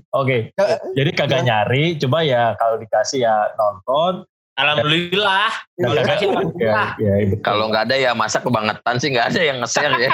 Oke. 0.09 0.49
Ya, 0.49 0.65
Jadi 0.97 1.09
kagak 1.13 1.45
nyari, 1.45 1.93
coba 2.01 2.25
ya 2.25 2.57
kalau 2.57 2.81
dikasih 2.81 3.21
ya 3.21 3.53
nonton. 3.53 4.25
Alhamdulillah. 4.57 5.53
Kalau 5.77 5.93
Ya, 5.93 6.01
dikasih 6.01 6.25
ya, 6.25 6.33
alhamdulillah. 6.33 6.89
ya, 6.97 7.13
betul. 7.29 7.43
Kalau 7.45 7.63
nggak 7.69 7.83
ada 7.85 7.95
ya 7.95 8.11
masa 8.11 8.37
kebangetan 8.41 8.95
sih 8.97 9.07
nggak 9.13 9.27
ada 9.29 9.41
yang 9.45 9.57
nge-share 9.61 9.93
ya. 9.95 10.11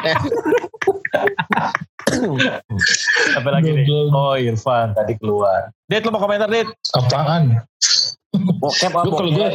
Apa 3.36 3.50
lagi 3.50 3.70
nih? 3.72 3.86
Oh 4.12 4.36
Irfan 4.36 4.92
tadi 4.92 5.16
keluar. 5.16 5.72
Dit 5.88 6.04
lo 6.04 6.12
mau 6.12 6.20
komentar 6.20 6.46
Dit? 6.46 6.68
Apaan? 6.92 7.64
Bokep 8.38 8.92
apa? 8.92 9.08
Kalau 9.08 9.32
gue 9.32 9.48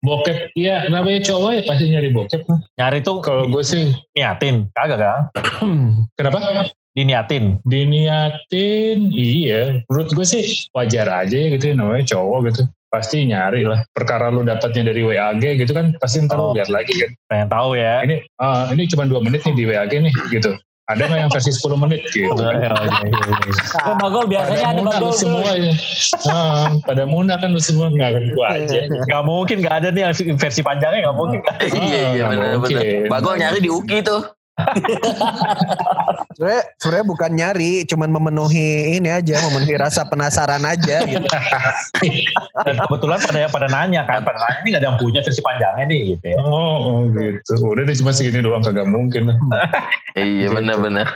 bokep, 0.00 0.36
iya 0.54 0.86
namanya 0.86 1.20
cowok 1.22 1.50
ya 1.56 1.62
pasti 1.64 1.84
nyari 1.88 2.08
bokep. 2.10 2.42
Nyari 2.78 2.98
tuh 3.00 3.18
Kalau 3.20 3.44
gue 3.46 3.62
sih, 3.62 3.92
niatin, 4.12 4.68
kagak 4.72 4.98
kan? 4.98 5.22
kenapa? 6.18 6.68
Diniatin. 6.92 7.56
Diniatin, 7.64 8.98
iya. 9.12 9.80
Menurut 9.88 10.12
gue 10.12 10.26
sih 10.26 10.44
wajar 10.76 11.08
aja 11.24 11.32
ya 11.32 11.48
gitu, 11.56 11.72
namanya 11.72 12.04
cowok 12.04 12.52
gitu. 12.52 12.62
Pasti 12.92 13.24
nyari 13.24 13.64
lah. 13.64 13.80
Perkara 13.96 14.28
lu 14.28 14.44
dapatnya 14.44 14.92
dari 14.92 15.00
WAG 15.00 15.40
gitu 15.40 15.72
kan, 15.72 15.96
pasti 15.96 16.20
ntar 16.20 16.36
Oh. 16.36 16.52
lu 16.52 16.60
lihat 16.60 16.68
lagi 16.68 16.92
kan. 16.92 17.10
Pengen 17.32 17.48
tahu 17.48 17.70
ya. 17.80 18.04
Ini, 18.04 18.20
ah, 18.36 18.68
ini 18.68 18.84
cuma 18.84 19.08
dua 19.08 19.24
menit 19.24 19.40
nih 19.48 19.54
di 19.56 19.64
WAG 19.64 19.92
nih 19.96 20.12
gitu. 20.28 20.52
Ada 20.82 21.02
nggak 21.06 21.20
yang 21.20 21.30
versi 21.30 21.50
10 21.54 21.78
menit 21.78 22.02
gitu 22.10 22.26
Oh, 22.26 22.34
kan? 22.34 22.58
iya, 22.58 22.74
iya, 22.74 22.98
iya. 23.06 23.86
Oh, 23.86 23.94
bagol 23.94 24.26
biasanya 24.26 24.66
ada 24.66 24.74
Pada 24.74 24.90
bagol. 24.90 24.98
muna 25.00 25.14
semua 25.14 25.50
ya. 25.54 25.72
Ah, 26.26 26.66
pada 26.82 27.02
muna 27.06 27.34
kan 27.38 27.48
lu 27.48 27.62
semua 27.62 27.86
nggak 27.86 28.08
akan 28.10 28.24
gua 28.34 28.46
aja. 28.52 28.78
Gak 29.06 29.22
mungkin 29.22 29.56
gak 29.62 29.74
ada 29.78 29.88
nih 29.88 30.02
yang 30.02 30.12
versi 30.34 30.60
panjangnya 30.60 31.06
gak 31.06 31.16
mungkin. 31.16 31.40
iya 31.72 32.00
iya 32.12 32.22
nggak 32.26 32.30
benar 32.34 32.58
benar. 32.58 32.82
Bagol 33.08 33.34
nyari 33.38 33.58
di 33.58 33.70
Uki 33.70 34.02
tuh. 34.02 34.26
Sebenarnya 36.36 36.62
sebenarnya 36.76 37.06
bukan 37.08 37.30
nyari 37.32 37.72
cuman 37.88 38.08
memenuhi 38.12 39.00
ini 39.00 39.08
aja 39.08 39.40
memenuhi 39.48 39.74
rasa 39.80 40.04
penasaran 40.04 40.62
aja 40.64 41.02
gitu 41.08 41.24
Dan 42.62 42.76
kebetulan 42.78 43.18
pada 43.22 43.48
pada 43.48 43.68
nanya 43.70 44.04
kan, 44.04 44.20
pada 44.22 44.38
nanya 44.38 44.58
ini 44.62 44.68
gak 44.76 44.80
ada 44.84 44.88
yang 44.92 44.98
punya 45.00 45.20
versi 45.24 45.40
panjangnya 45.40 45.84
nih 45.88 46.00
gitu 46.14 46.26
ya. 46.30 46.38
Oh, 46.44 46.76
oh 46.84 47.00
gitu. 47.16 47.52
Udah 47.64 47.82
deh 47.88 47.96
cuma 47.96 48.12
segini 48.12 48.44
doang 48.44 48.62
kagak 48.62 48.86
mungkin. 48.88 49.32
Iya 50.12 50.52
benar 50.52 50.76
benar. 50.76 51.06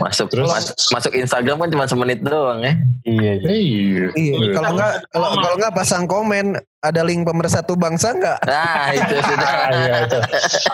Masuk 0.00 0.32
Terus? 0.32 0.48
mas- 0.48 0.72
masuk 0.88 1.12
Instagram 1.12 1.60
kan 1.60 1.68
cuma 1.68 1.84
semenit 1.84 2.24
doang 2.24 2.64
ya. 2.64 2.72
Iya. 3.04 3.32
iya. 3.44 3.52
Iya. 3.52 4.06
iya 4.16 4.48
kalau 4.56 4.72
nggak 4.72 4.92
kalau 5.12 5.28
kalau 5.36 5.56
nggak 5.60 5.74
pasang 5.76 6.08
komen 6.08 6.56
ada 6.80 7.00
link 7.04 7.28
pemersatu 7.28 7.76
bangsa 7.76 8.16
nggak 8.16 8.40
Nah 8.48 8.88
itu 8.96 9.14
sudah. 9.20 9.52
Ah, 9.52 9.68
iya 9.84 9.94
itu. 10.08 10.18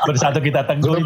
Bersatu 0.07 0.39
kita 0.39 0.63
teguh. 0.71 1.03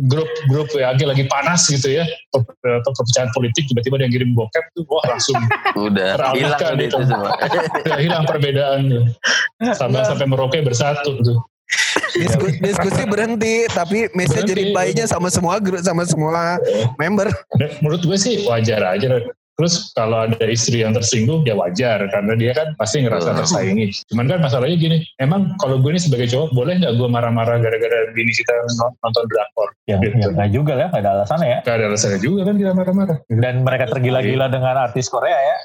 Grup 0.00 0.24
grup 0.46 0.68
WAG 0.70 0.96
lagi 0.98 1.24
panas 1.26 1.66
gitu 1.66 1.92
ya. 1.92 2.04
Pe- 2.30 2.44
Perpecahan 2.80 3.28
politik 3.30 3.66
tiba-tiba 3.66 3.96
ada 3.96 4.04
yang 4.04 4.14
kirim 4.14 4.30
bokep 4.32 4.64
tuh 4.72 4.84
wah 4.86 5.04
langsung 5.06 5.36
Udah 5.74 6.32
hilang 6.32 6.56
udah 6.56 6.72
itu. 6.80 6.96
semua. 7.00 7.30
udah 7.84 8.00
hilang 8.06 8.24
perbedaan 8.24 8.80
tuh. 8.86 9.04
Sampai 9.72 10.02
sampai 10.02 10.24
Merauke 10.24 10.60
bersatu 10.60 11.20
tuh. 11.20 11.38
Disku- 12.10 12.58
diskusi 12.58 13.02
berhenti 13.04 13.68
tapi 13.68 14.10
message 14.12 14.48
Berhenti. 14.48 14.72
reply-nya 14.72 15.04
sama 15.06 15.28
semua 15.28 15.62
grup 15.62 15.78
sama 15.78 16.02
semua 16.02 16.58
member 16.96 17.30
Dan 17.54 17.70
menurut 17.78 18.02
gue 18.02 18.18
sih 18.18 18.42
wajar 18.42 18.82
aja. 18.90 19.22
Terus 19.60 19.92
kalau 19.92 20.24
ada 20.24 20.40
istri 20.48 20.80
yang 20.80 20.96
tersinggung 20.96 21.44
ya 21.44 21.52
wajar 21.52 22.08
karena 22.08 22.32
dia 22.32 22.56
kan 22.56 22.72
pasti 22.80 23.04
ngerasa 23.04 23.36
tersaingi. 23.36 23.92
Cuman 24.08 24.24
kan 24.24 24.40
masalahnya 24.40 24.80
gini, 24.80 24.96
emang 25.20 25.52
kalau 25.60 25.76
gue 25.76 25.92
ini 25.92 26.00
sebagai 26.00 26.32
cowok 26.32 26.56
boleh 26.56 26.80
nggak 26.80 26.96
gue 26.96 27.08
marah-marah 27.12 27.60
gara-gara 27.60 28.08
bini 28.16 28.32
kita 28.32 28.56
nonton 29.04 29.24
drakor? 29.28 29.68
Ya, 29.84 30.00
Gitu. 30.00 30.16
ya 30.16 30.32
gak 30.32 30.48
juga 30.48 30.72
lah, 30.72 30.88
gak 30.88 31.04
ada 31.04 31.10
alasannya 31.20 31.48
ya. 31.52 31.58
Gak 31.60 31.74
ada 31.76 31.84
alasannya 31.92 32.20
juga 32.24 32.40
kan 32.48 32.54
kita 32.56 32.72
marah-marah. 32.72 33.16
Dan 33.28 33.54
mereka 33.60 33.84
tergila-gila 33.86 34.48
dengan 34.48 34.74
artis 34.80 35.12
Korea 35.12 35.36
ya. 35.36 35.56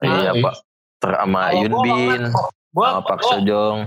Iya 0.00 0.30
Ah, 0.30 0.34
pak. 0.38 0.54
Ter 1.02 1.10
sama 1.10 1.40
Kalau 1.42 1.58
Yun 1.58 1.74
Bin, 1.82 2.22
Gue 2.70 2.86
sama 2.86 3.02
Pak 3.02 3.18
Sojong. 3.20 3.78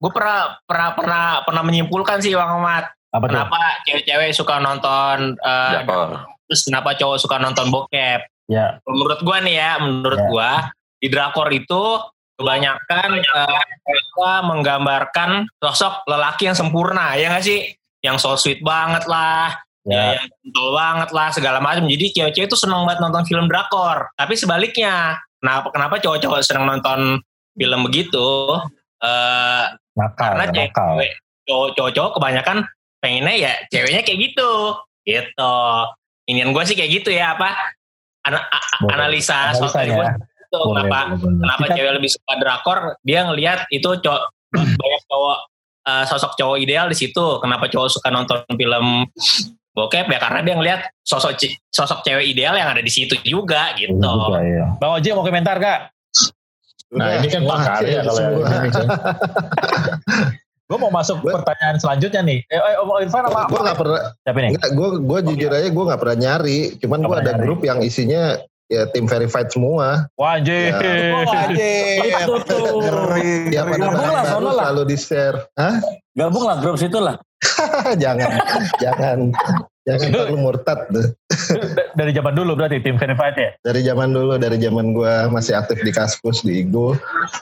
gue 0.00 0.10
pernah 0.10 0.56
pernah 0.64 0.88
pernah 0.96 1.24
pernah 1.44 1.62
menyimpulkan 1.62 2.18
sih 2.18 2.34
Bang 2.34 2.58
Ahmad. 2.58 2.90
Apa? 3.10 3.26
Kenapa 3.28 3.58
cewek-cewek 3.84 4.32
suka 4.32 4.58
nonton 4.58 5.36
Drakor. 5.36 6.24
terus 6.46 6.62
kenapa 6.64 6.96
cowok 6.96 7.18
suka 7.20 7.36
nonton 7.38 7.68
bokep? 7.68 8.26
Ya, 8.50 8.82
Menurut 8.82 9.22
gua 9.22 9.38
nih 9.38 9.54
ya, 9.62 9.78
menurut 9.78 10.18
Ya. 10.18 10.26
gua 10.26 10.50
di 10.98 11.06
drakor 11.06 11.48
itu 11.54 11.82
kebanyakan 12.34 13.22
eh, 13.22 13.62
mereka 13.86 14.30
menggambarkan 14.42 15.30
sosok 15.62 16.02
lelaki 16.10 16.50
yang 16.50 16.58
sempurna 16.58 17.14
ya 17.14 17.30
nggak 17.30 17.46
sih? 17.46 17.70
Yang 18.02 18.16
so 18.26 18.34
sweet 18.34 18.58
banget 18.64 19.06
lah, 19.06 19.54
ya. 19.86 19.94
ya, 19.94 20.02
yang 20.18 20.26
gentle 20.26 20.70
banget 20.74 21.10
lah 21.14 21.28
segala 21.30 21.58
macam. 21.62 21.86
Jadi 21.86 22.10
cewek-cewek 22.16 22.48
itu 22.50 22.58
seneng 22.58 22.82
banget 22.88 22.98
nonton 23.06 23.22
film 23.28 23.46
drakor. 23.46 24.10
Tapi 24.18 24.34
sebaliknya, 24.34 25.20
kenapa 25.38 25.70
kenapa 25.70 25.94
cowok-cowok 26.02 26.40
seneng 26.42 26.64
nonton 26.66 27.20
film 27.54 27.80
begitu? 27.86 28.56
Eh 29.04 29.64
Nakal, 29.94 30.32
karena 30.34 30.44
cewek 30.50 31.12
cowok- 31.46 31.72
cowok-cowok 31.76 32.12
kebanyakan 32.18 32.58
pengennya 33.00 33.34
ya 33.48 33.52
ceweknya 33.72 34.02
kayak 34.04 34.18
gitu 34.30 34.50
gitu 35.08 35.56
inian 36.28 36.52
gue 36.52 36.62
sih 36.68 36.76
kayak 36.76 37.00
gitu 37.00 37.10
ya 37.10 37.34
apa 37.34 37.56
ana- 38.22 38.42
a- 38.42 38.52
a- 38.52 38.78
Boleh. 38.80 38.92
analisa 38.96 39.52
soal 39.52 39.84
ya. 39.84 39.94
gue 39.94 40.08
gitu 40.40 40.58
Boleh, 40.60 40.82
kenapa 40.84 40.98
boleh, 41.06 41.18
boleh. 41.20 41.38
kenapa 41.40 41.62
Kita- 41.64 41.74
cewek 41.76 41.92
lebih 41.96 42.10
suka 42.10 42.32
drakor 42.36 42.78
dia 43.00 43.20
ngelihat 43.24 43.60
itu 43.68 43.88
cowok 43.96 44.22
banyak 44.80 45.02
cowok 45.06 45.38
eh, 45.86 46.04
sosok 46.04 46.32
cowok 46.34 46.56
ideal 46.58 46.86
di 46.86 46.96
situ 46.96 47.24
kenapa 47.38 47.64
cowok 47.66 47.88
suka 47.88 48.08
nonton 48.08 48.42
film 48.50 49.06
bokep 49.70 50.06
ya 50.06 50.18
karena 50.18 50.40
dia 50.42 50.54
ngelihat 50.54 50.80
sosok 51.00 51.38
sosok 51.68 52.02
cewek 52.02 52.26
ideal 52.26 52.52
yang 52.52 52.68
ada 52.68 52.82
di 52.82 52.90
situ 52.90 53.14
juga 53.22 53.70
gitu 53.74 53.94
Iya 53.94 54.10
juga, 54.10 54.38
iya. 54.42 54.66
Bang 54.76 54.98
Oji 54.98 55.08
mau 55.14 55.22
komentar 55.22 55.56
kak? 55.56 55.80
Nah 56.90 57.22
ini 57.22 57.30
kan 57.30 57.42
pakar 57.46 57.86
ya 57.86 58.02
kalau 58.02 58.18
yang 58.18 58.34
ini 58.34 58.70
kan. 58.74 58.86
Gue 60.70 60.78
mau 60.78 60.92
masuk 60.94 61.18
Gua- 61.18 61.42
pertanyaan 61.42 61.82
selanjutnya 61.82 62.22
nih. 62.22 62.38
Eh, 62.46 62.54
eh 62.54 62.74
Om 62.78 63.02
Irfan 63.02 63.26
apa? 63.26 63.50
gue 63.50 63.58
gak 63.58 63.74
pernah 63.74 64.00
Siapa 64.22 64.38
nih? 64.38 64.50
Enggak, 64.54 64.70
gue 64.70 64.88
gue 65.02 65.18
jujur 65.26 65.50
aja 65.50 65.66
gue 65.66 65.84
nggak 65.90 66.00
pernah 66.00 66.16
nyari. 66.16 66.60
Cuman 66.78 66.98
Nggak 67.02 67.10
gue 67.10 67.18
ada 67.18 67.32
nyari. 67.34 67.42
grup 67.42 67.60
yang 67.66 67.78
isinya 67.82 68.22
ya 68.70 68.86
tim 68.86 69.10
verified 69.10 69.50
semua. 69.50 70.06
Wah 70.14 70.38
anjir. 70.38 70.70
Oh, 70.70 71.26
anjir. 71.26 72.06
Itu 72.06 72.34
tuh. 72.46 72.86
Ngeri, 72.86 73.50
pada 73.50 73.74
Gabung 73.82 74.10
lah, 74.14 74.24
sono 74.30 74.50
lah. 74.54 74.70
selalu 74.70 74.82
di 74.86 74.96
share. 74.96 75.36
Hah? 75.58 75.74
Gabung 76.14 76.44
lah 76.46 76.56
grup 76.62 76.78
situ 76.78 76.98
lah. 77.02 77.18
jangan, 78.02 78.30
jangan, 78.78 79.18
jangan 79.82 80.06
terlalu 80.06 80.38
murtad. 80.38 80.86
Dari 81.94 82.12
zaman 82.12 82.32
dulu 82.32 82.54
berarti 82.54 82.78
tim 82.78 82.96
verified 82.96 83.34
ya? 83.34 83.50
Dari 83.62 83.80
zaman 83.82 84.10
dulu, 84.10 84.36
dari 84.36 84.56
zaman 84.56 84.92
gue 84.92 85.14
masih 85.28 85.54
aktif 85.54 85.80
di 85.80 85.90
Kaskus 85.90 86.40
di 86.40 86.62
Igo. 86.62 86.94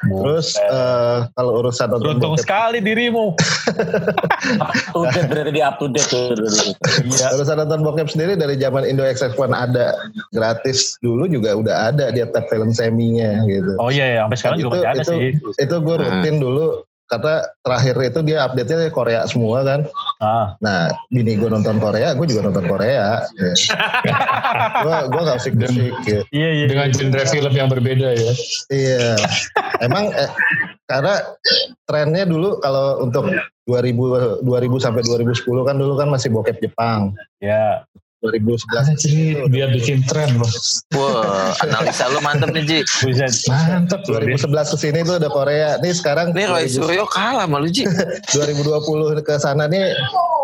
Terus 0.02 0.56
eh, 0.56 1.18
kalau 1.32 1.60
urusan 1.60 1.90
nonton 1.90 2.04
Beruntung 2.16 2.32
bokep, 2.34 2.44
sekali 2.44 2.78
dirimu. 2.80 3.32
Up 4.58 4.72
to 4.94 5.00
date 5.10 5.28
berarti 5.28 5.50
di 5.52 5.60
up 5.60 5.76
to 5.76 5.86
date 5.88 6.08
tuh. 6.08 6.32
Iya. 7.04 7.26
urusan 7.34 7.56
nonton 7.58 7.80
bokep 7.82 8.08
sendiri 8.08 8.34
dari 8.34 8.56
zaman 8.56 8.84
Indo 8.84 9.04
XX1 9.04 9.36
ada 9.50 9.92
gratis 10.30 10.96
dulu 10.98 11.28
juga 11.28 11.54
udah 11.54 11.92
ada 11.92 12.08
dia 12.10 12.26
tab 12.28 12.48
film 12.48 12.72
seminya 12.72 13.44
gitu. 13.44 13.76
Oh 13.76 13.90
iya, 13.90 14.16
iya. 14.16 14.20
sampai 14.24 14.38
sekarang 14.38 14.58
juga 14.58 14.68
Itu- 14.68 14.78
masih 14.78 14.88
ada 14.88 15.02
itu- 15.02 15.12
sih. 15.12 15.62
itu 15.62 15.74
gue 15.78 15.96
rutin 15.98 16.36
dulu 16.38 16.66
karena 17.08 17.40
terakhir 17.64 17.96
itu 18.04 18.20
dia 18.20 18.38
update-nya 18.44 18.92
Korea 18.92 19.24
semua 19.24 19.64
kan 19.64 19.80
Ah, 20.18 20.58
Nah, 20.58 20.90
bini 21.14 21.38
gue 21.38 21.46
nonton 21.46 21.78
Korea, 21.78 22.10
gue 22.10 22.26
juga 22.26 22.50
nonton 22.50 22.66
Korea. 22.66 23.22
gue 24.82 24.96
gue 25.14 25.20
gak 25.22 25.38
usik-usik 25.38 25.94
gitu. 26.02 26.22
iya 26.34 26.50
iya. 26.58 26.66
Dengan 26.66 26.90
genre 26.90 27.22
film 27.22 27.54
yang 27.54 27.70
berbeda 27.70 28.18
ya. 28.18 28.32
Iya. 28.66 29.14
Emang 29.78 30.10
eh, 30.10 30.30
karena 30.90 31.22
trennya 31.86 32.26
dulu 32.26 32.58
kalau 32.58 33.06
untuk 33.06 33.30
2000 33.70 34.42
2000 34.42 34.84
sampai 34.84 35.02
2010 35.06 35.68
kan 35.68 35.76
dulu 35.78 35.94
kan 35.94 36.08
masih 36.10 36.34
bokep 36.34 36.58
Jepang. 36.58 37.14
Ya. 37.38 37.86
2011 38.18 38.98
Anjir, 38.98 39.46
dia 39.46 39.70
bikin 39.70 40.02
tren 40.10 40.42
loh. 40.42 40.50
Wah, 40.98 41.54
analisa 41.62 42.10
lu 42.10 42.18
mantep 42.18 42.50
nih 42.50 42.66
Ji. 42.66 42.80
Loh 43.06 43.14
dia. 43.14 43.30
2011 44.42 44.74
ke 44.74 44.76
sini 44.76 44.98
tuh 45.06 45.22
ada 45.22 45.30
Korea. 45.30 45.78
Nih 45.78 45.94
sekarang 45.94 46.34
Ini 46.34 46.50
Roy 46.50 46.66
2000 46.66 46.82
Suryo 46.82 47.06
kalah 47.06 47.46
sama 47.46 47.62
lu 47.62 47.70
Ji. 47.70 47.86
2020 48.34 49.22
ke 49.22 49.38
sana 49.38 49.70
nih 49.70 49.94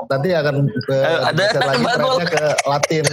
nanti 0.06 0.30
akan 0.30 0.70
ke, 0.70 0.96
Eh, 1.02 1.18
ada 1.26 1.42
geser 1.50 1.62
lagi 1.66 1.82
trennya 1.82 2.26
ke 2.30 2.44
Latin. 2.70 3.04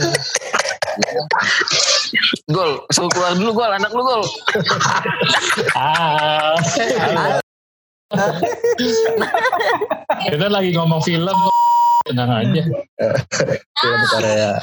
Gol, 2.54 2.86
suruh 2.94 3.10
keluar 3.10 3.34
dulu 3.34 3.58
gol, 3.58 3.72
anak 3.74 3.90
lu 3.98 4.06
gol. 4.06 4.22
Ah. 5.74 6.54
Kita 10.28 10.48
lagi 10.52 10.76
ngomong 10.76 11.00
film 11.02 11.32
kok. 11.34 11.51
Tenang 12.06 12.30
aja. 12.30 12.64
film 13.82 14.02
Korea. 14.14 14.54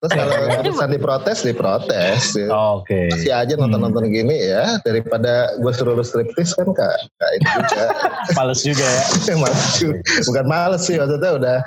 Terus 0.00 0.12
kalau 0.16 0.36
urusan 0.64 0.90
diprotes, 0.92 1.38
diprotes. 1.44 2.22
Ya. 2.36 2.48
Oke. 2.52 3.08
Masih 3.12 3.32
aja 3.32 3.54
nonton-nonton 3.56 4.08
gini 4.12 4.36
ya 4.52 4.80
daripada 4.84 5.56
gue 5.60 5.72
suruh 5.72 5.96
lu 5.96 6.04
striptis 6.04 6.52
kan 6.56 6.68
kak, 6.72 6.96
kak 7.20 7.30
itu 7.36 7.48
juga 7.56 7.84
Males 8.36 8.60
juga 8.64 8.86
ya. 8.86 9.34
males 9.36 9.64
juga. 9.80 9.98
bukan 10.28 10.44
males 10.48 10.82
sih 10.84 10.96
maksudnya 10.96 11.30
udah 11.36 11.58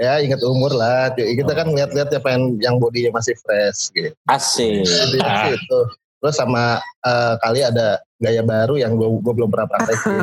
ya 0.00 0.12
ingat 0.22 0.40
umur 0.42 0.72
lah 0.74 1.12
kita 1.14 1.52
kan 1.52 1.70
lihat-lihat 1.70 2.08
ya 2.10 2.20
pengen 2.22 2.58
yang 2.58 2.80
bodinya 2.82 3.14
masih 3.14 3.36
fresh 3.44 3.92
gitu 3.94 4.10
Asik. 4.30 4.82
Sih 4.86 5.18
itu 5.54 5.80
terus 6.22 6.38
sama 6.38 6.78
eh, 7.02 7.34
kali 7.42 7.66
ada 7.66 7.98
gaya 8.22 8.46
baru 8.46 8.78
yang 8.78 8.94
gue 8.94 9.34
belum 9.34 9.50
pernah 9.50 9.66
praktekin 9.66 10.22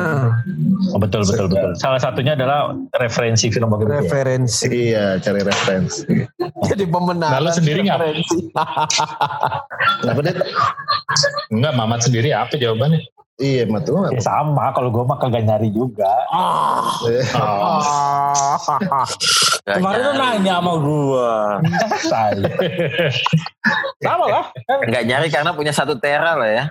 Oh, 0.90 0.98
betul 0.98 1.22
betul 1.28 1.46
betul. 1.52 1.76
Salah 1.76 2.00
satunya 2.00 2.32
adalah 2.32 2.72
referensi 2.96 3.52
film 3.52 3.68
bagus. 3.68 3.84
Referensi. 3.84 4.64
iya 4.72 5.20
cari 5.20 5.44
referensi 5.44 6.08
Jadi 6.72 6.88
pemenang. 6.88 7.30
Nah, 7.30 7.40
lu 7.44 7.52
sendiri 7.52 7.84
nggak? 7.84 8.00
kenapa 10.00 10.20
dia 10.24 10.34
Enggak, 11.52 11.72
Mamat 11.76 12.00
sendiri 12.08 12.32
apa 12.32 12.56
jawabannya? 12.56 13.04
Iya 13.40 13.64
mah 13.66 13.80
tuh 13.82 14.12
Ya 14.12 14.20
sama, 14.20 14.70
kalau 14.76 14.92
gue 14.92 15.02
mah 15.02 15.18
kagak 15.18 15.48
nyari 15.48 15.72
juga. 15.72 16.12
Ah, 16.28 16.84
Oh, 17.34 18.56
Gak 19.66 19.76
kemarin 19.76 20.00
tuh 20.02 20.14
nanya 20.16 20.54
sama 20.60 20.72
gua. 20.80 21.32
Tai. 22.08 22.32
sama 24.00 24.24
lah. 24.28 24.44
nggak 24.88 25.04
nyari 25.04 25.28
karena 25.28 25.50
punya 25.52 25.72
satu 25.72 25.96
tera 26.00 26.32
lah 26.36 26.48
ya. 26.48 26.64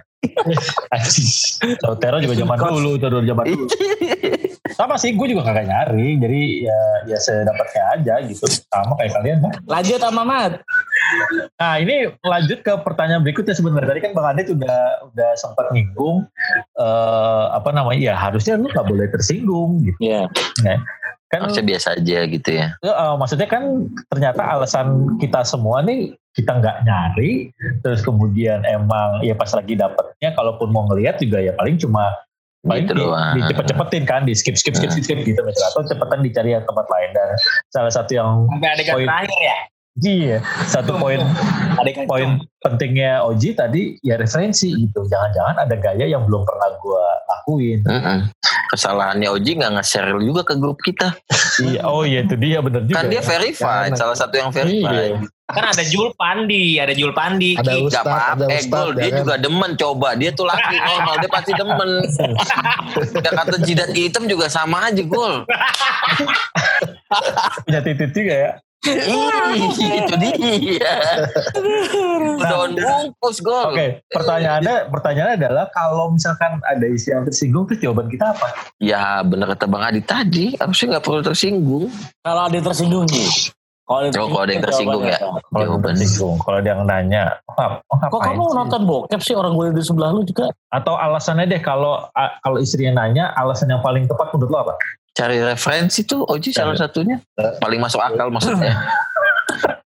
Tahu 1.80 1.96
Tero 2.00 2.18
juga 2.20 2.36
zaman 2.36 2.58
dulu, 2.60 2.92
itu 3.00 3.08
dulu 3.08 3.24
zaman 3.24 3.46
dulu. 3.48 3.66
Sama 4.80 4.96
sih, 4.96 5.12
gue 5.18 5.28
juga 5.34 5.44
kagak 5.50 5.66
nyari. 5.68 6.16
Jadi 6.22 6.64
ya 6.64 6.82
ya 7.10 7.18
sedapatnya 7.20 7.84
aja 8.00 8.14
gitu. 8.24 8.48
Sama 8.48 8.96
kayak 8.96 9.12
kalian. 9.18 9.38
Bang. 9.44 9.54
Lanjut 9.66 10.00
sama 10.00 10.24
Mat. 10.24 10.54
Nah 11.58 11.74
ini 11.82 12.08
lanjut 12.22 12.60
ke 12.64 12.74
pertanyaan 12.86 13.26
berikutnya 13.26 13.58
sebenarnya. 13.58 13.98
Tadi 13.98 14.02
kan 14.08 14.12
Bang 14.16 14.28
Adit 14.32 14.48
udah 14.54 15.10
udah 15.12 15.32
sempat 15.36 15.74
nyinggung 15.74 16.28
eh 16.80 17.46
apa 17.50 17.70
namanya 17.76 18.00
ya 18.00 18.16
harusnya 18.16 18.56
lu 18.56 18.70
nggak 18.72 18.88
boleh 18.88 19.08
tersinggung 19.10 19.84
gitu. 19.84 20.00
Iya. 20.00 20.32
Nah, 20.64 20.78
kan 21.30 21.46
Harusnya 21.46 21.66
biasa 21.66 21.88
aja 21.96 22.20
gitu 22.26 22.50
ya. 22.50 22.68
eh, 22.76 23.14
maksudnya 23.16 23.46
kan 23.46 23.86
ternyata 24.10 24.42
alasan 24.42 24.88
kita 25.22 25.46
semua 25.46 25.86
nih 25.86 26.18
kita 26.34 26.58
nggak 26.58 26.78
nyari 26.84 27.54
terus 27.82 28.02
kemudian 28.02 28.66
emang 28.66 29.22
ya 29.22 29.34
pas 29.34 29.54
lagi 29.54 29.74
dapetnya 29.74 30.34
kalaupun 30.34 30.70
mau 30.70 30.90
ngelihat 30.90 31.22
juga 31.22 31.38
ya 31.38 31.54
paling 31.54 31.78
cuma 31.78 32.14
paling 32.60 32.86
Gitu 32.86 32.94
di, 32.94 33.02
doang. 33.02 33.34
dicepet-cepetin 33.40 34.04
kan 34.04 34.22
di 34.26 34.34
skip 34.34 34.58
skip 34.58 34.76
skip 34.76 34.92
skip, 34.92 35.06
skip 35.06 35.20
gitu 35.22 35.40
misalnya 35.42 35.70
atau 35.72 35.84
cepetan 35.86 36.20
dicari 36.20 36.50
yang 36.52 36.66
tempat 36.66 36.86
lain 36.90 37.10
dan 37.16 37.30
salah 37.70 37.94
satu 37.94 38.12
yang 38.12 38.30
Sampai 38.50 38.70
adegan 38.74 38.94
Poin. 38.98 39.08
terakhir 39.08 39.40
ya. 39.40 39.58
Iya 40.02 40.38
satu 40.66 40.96
poin 40.96 41.20
poin 42.06 42.30
pentingnya 42.60 43.24
Oji 43.24 43.56
tadi 43.56 43.96
ya 44.00 44.16
referensi 44.16 44.72
gitu 44.72 45.08
jangan-jangan 45.08 45.64
ada 45.64 45.76
gaya 45.76 46.06
yang 46.06 46.24
belum 46.24 46.44
pernah 46.44 46.70
gue 46.76 47.04
lakuin 47.28 47.80
Mm-mm. 47.84 48.20
Kesalahannya 48.70 49.34
Oji 49.34 49.58
nggak 49.58 49.82
nge-share 49.82 50.14
juga 50.22 50.46
ke 50.46 50.54
grup 50.54 50.78
kita. 50.80 51.10
iya 51.58 51.82
oh 51.90 52.06
iya 52.06 52.22
itu 52.22 52.38
dia 52.38 52.62
bener 52.62 52.86
juga 52.86 53.02
Kan 53.02 53.10
dia 53.10 53.18
ya. 53.18 53.26
verified, 53.26 53.90
Jangan. 53.90 53.98
salah 53.98 54.14
satu 54.14 54.36
yang 54.38 54.54
verified. 54.54 55.18
Iya. 55.18 55.26
Kan 55.50 55.66
ada 55.66 55.82
Jul 55.82 56.14
Pandi, 56.14 56.78
ada 56.78 56.94
Jul 56.94 57.10
Pandi. 57.10 57.58
ada 57.58 57.66
Ki. 57.66 57.82
Gak 57.82 57.90
ustad 57.90 58.06
apa-apa, 58.06 58.34
ada 58.38 58.54
eh 58.54 58.64
Gol, 58.70 58.90
dia 58.94 59.02
ya 59.02 59.10
kan? 59.10 59.18
juga 59.18 59.34
demen 59.42 59.72
coba. 59.74 60.10
Dia 60.14 60.30
tuh 60.30 60.46
laki 60.46 60.78
normal, 60.78 61.16
dia 61.18 61.30
pasti 61.34 61.52
demen. 61.58 61.90
Ya 63.26 63.32
kata 63.34 63.58
jidat 63.58 63.90
hitam 63.90 64.30
juga 64.30 64.46
sama 64.46 64.86
aja 64.86 65.02
Gol. 65.02 65.50
punya 67.66 67.82
titik 67.82 68.14
juga 68.14 68.36
ya 68.38 68.52
itu 68.80 70.16
dia. 70.16 70.94
Daun 72.40 72.72
bungkus 72.80 73.44
Gol. 73.44 73.76
Oke, 73.76 74.00
pertanyaannya 74.08 74.88
pertanyaannya 74.88 75.36
adalah 75.36 75.66
kalau 75.76 76.16
misalkan 76.16 76.64
ada 76.64 76.86
isi 76.88 77.12
yang 77.12 77.28
tersinggung 77.28 77.68
terus 77.68 77.84
jawaban 77.84 78.08
kita 78.08 78.32
apa? 78.32 78.48
Ya 78.80 79.20
bener 79.28 79.52
kata 79.56 79.68
Bang 79.68 79.84
Adi 79.84 80.00
tadi, 80.00 80.56
harusnya 80.56 80.98
nggak 80.98 81.04
perlu 81.04 81.22
tersinggung. 81.22 81.92
Kalau 82.24 82.42
ada 82.48 82.56
yang 82.56 82.66
tersinggung 82.66 83.06
Ji. 83.12 83.52
Kalau 83.90 84.06
ada, 84.06 84.22
Oh, 84.22 84.30
kalau 84.30 84.44
ada 84.46 84.54
yang 84.54 84.62
tersinggung 84.62 85.02
ya. 85.02 85.18
Kalau 85.18 85.34
yang 85.34 85.66
Jawabannya. 85.66 85.98
tersinggung, 85.98 86.36
kalau 86.46 86.58
ada 86.62 86.70
yang 86.70 86.82
nanya, 86.86 87.24
oh, 87.50 87.82
oh, 87.90 87.98
Kok 88.06 88.22
kamu 88.22 88.44
sih? 88.46 88.54
nonton 88.54 88.82
bokep 88.86 89.22
sih 89.26 89.34
orang 89.34 89.58
gue 89.58 89.66
di 89.74 89.82
sebelah 89.82 90.14
lu 90.14 90.22
juga? 90.22 90.54
Atau 90.70 90.94
alasannya 90.94 91.50
deh 91.50 91.58
kalau 91.58 92.06
kalau 92.46 92.58
istrinya 92.62 93.02
nanya, 93.02 93.34
alasan 93.34 93.74
yang 93.74 93.82
paling 93.82 94.06
tepat 94.06 94.30
menurut 94.30 94.50
lo 94.54 94.58
apa? 94.62 94.74
Cari 95.20 95.38
referensi 95.44 96.08
tuh 96.08 96.24
Oji 96.24 96.56
salah 96.56 96.74
satunya. 96.74 97.20
Paling 97.36 97.80
masuk 97.80 98.00
akal 98.00 98.32
maksudnya. 98.32 98.72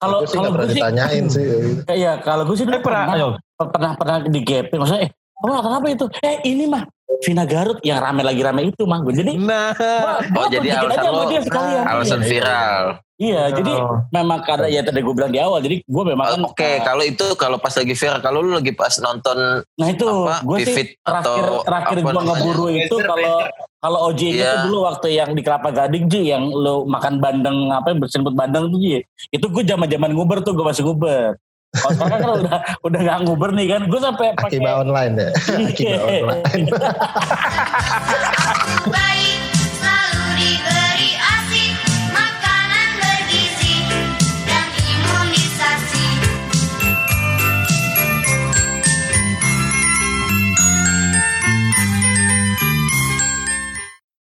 Kalau 0.03 0.19
Gue 0.21 0.29
sih 0.29 0.37
kalau 0.37 0.51
gue 0.59 0.67
sih, 0.67 0.83
ditanyain 0.83 1.25
sih 1.31 1.47
iya 1.95 2.19
kalau 2.19 2.43
gue 2.43 2.59
sih 2.59 2.67
dulu 2.67 2.75
Eh, 2.75 2.83
pernah, 2.83 3.07
pernah, 3.07 3.15
ayo. 3.15 3.29
pernah 3.71 3.93
pernah 3.95 4.17
di 4.27 4.41
gapin 4.43 4.83
maksudnya 4.83 5.07
eh 5.07 5.11
kamu 5.43 5.51
nonton 5.53 5.75
apa 5.75 5.89
itu? 5.89 6.07
Eh 6.23 6.37
ini 6.47 6.65
mah 6.65 6.87
Vina 7.21 7.45
Garut 7.45 7.79
yang 7.83 7.99
rame 7.99 8.23
lagi 8.23 8.41
rame 8.41 8.63
itu 8.65 8.83
mah 8.83 8.99
gue 8.99 9.13
jadi 9.13 9.31
Nah, 9.37 9.75
gua- 9.75 10.19
Oh, 10.19 10.19
gua 10.33 10.47
jadi 10.49 10.69
tunjukin 10.73 10.89
alasan 10.89 11.11
lo- 11.13 11.45
sekalian. 11.45 11.85
Alasan 11.85 12.21
Iya. 12.21 12.29
viral. 12.29 12.85
Iya, 13.15 13.43
jadi 13.53 13.73
Oh. 13.77 14.03
memang 14.11 14.43
karena 14.43 14.67
ya 14.67 14.83
tadi 14.83 14.99
gue 14.99 15.13
bilang 15.13 15.31
di 15.31 15.39
awal, 15.39 15.59
jadi 15.59 15.79
gue 15.79 16.05
memang 16.05 16.27
kan. 16.27 16.43
Oke, 16.43 16.71
kalau 16.83 17.05
itu 17.05 17.23
kalau 17.37 17.55
pas 17.57 17.71
lagi 17.71 17.93
viral, 17.93 18.19
kalau 18.19 18.39
lu 18.41 18.51
lagi 18.53 18.73
pas 18.73 18.91
nonton 18.99 19.63
Nah 19.63 19.89
itu, 19.89 20.09
apa, 20.09 20.43
gue 20.43 20.57
sih 20.61 20.75
terakhir 20.97 21.23
atau 21.23 21.63
terakhir 21.63 21.97
gue 22.01 22.11
ngeburu 22.21 22.67
itu 22.73 22.97
kalau 22.99 23.33
kalau 23.79 23.99
OJ 24.09 24.21
itu 24.25 24.43
Iya. 24.43 24.67
dulu 24.67 24.79
waktu 24.85 25.07
yang 25.13 25.31
di 25.31 25.41
Kelapa 25.41 25.71
Gading 25.71 26.07
Ji, 26.09 26.23
yang 26.29 26.49
lo 26.49 26.83
makan 26.85 27.19
bandeng 27.19 27.69
apa 27.69 27.95
bersenput 27.95 28.31
bandeng 28.33 28.67
tuh 28.67 28.81
Ji, 28.81 28.99
itu 29.29 29.47
gue 29.47 29.63
zaman 29.63 29.87
zaman 29.87 30.11
nguber 30.11 30.43
tuh 30.43 30.51
gue 30.53 30.65
masih 30.65 30.83
nguber. 30.83 31.39
Kalau 31.73 31.93
sekarang 31.97 32.21
kan 32.21 32.31
udah 32.37 32.57
udah 32.85 33.01
nggak 33.01 33.19
nguber 33.25 33.51
nih 33.57 33.67
kan, 33.73 33.81
gue 33.89 34.01
sampai 34.01 34.37
pakai. 34.37 34.61
Online 34.61 35.13
ya? 35.17 35.17
deh. 35.33 35.33
Akibat 35.73 36.01
online. 36.05 36.69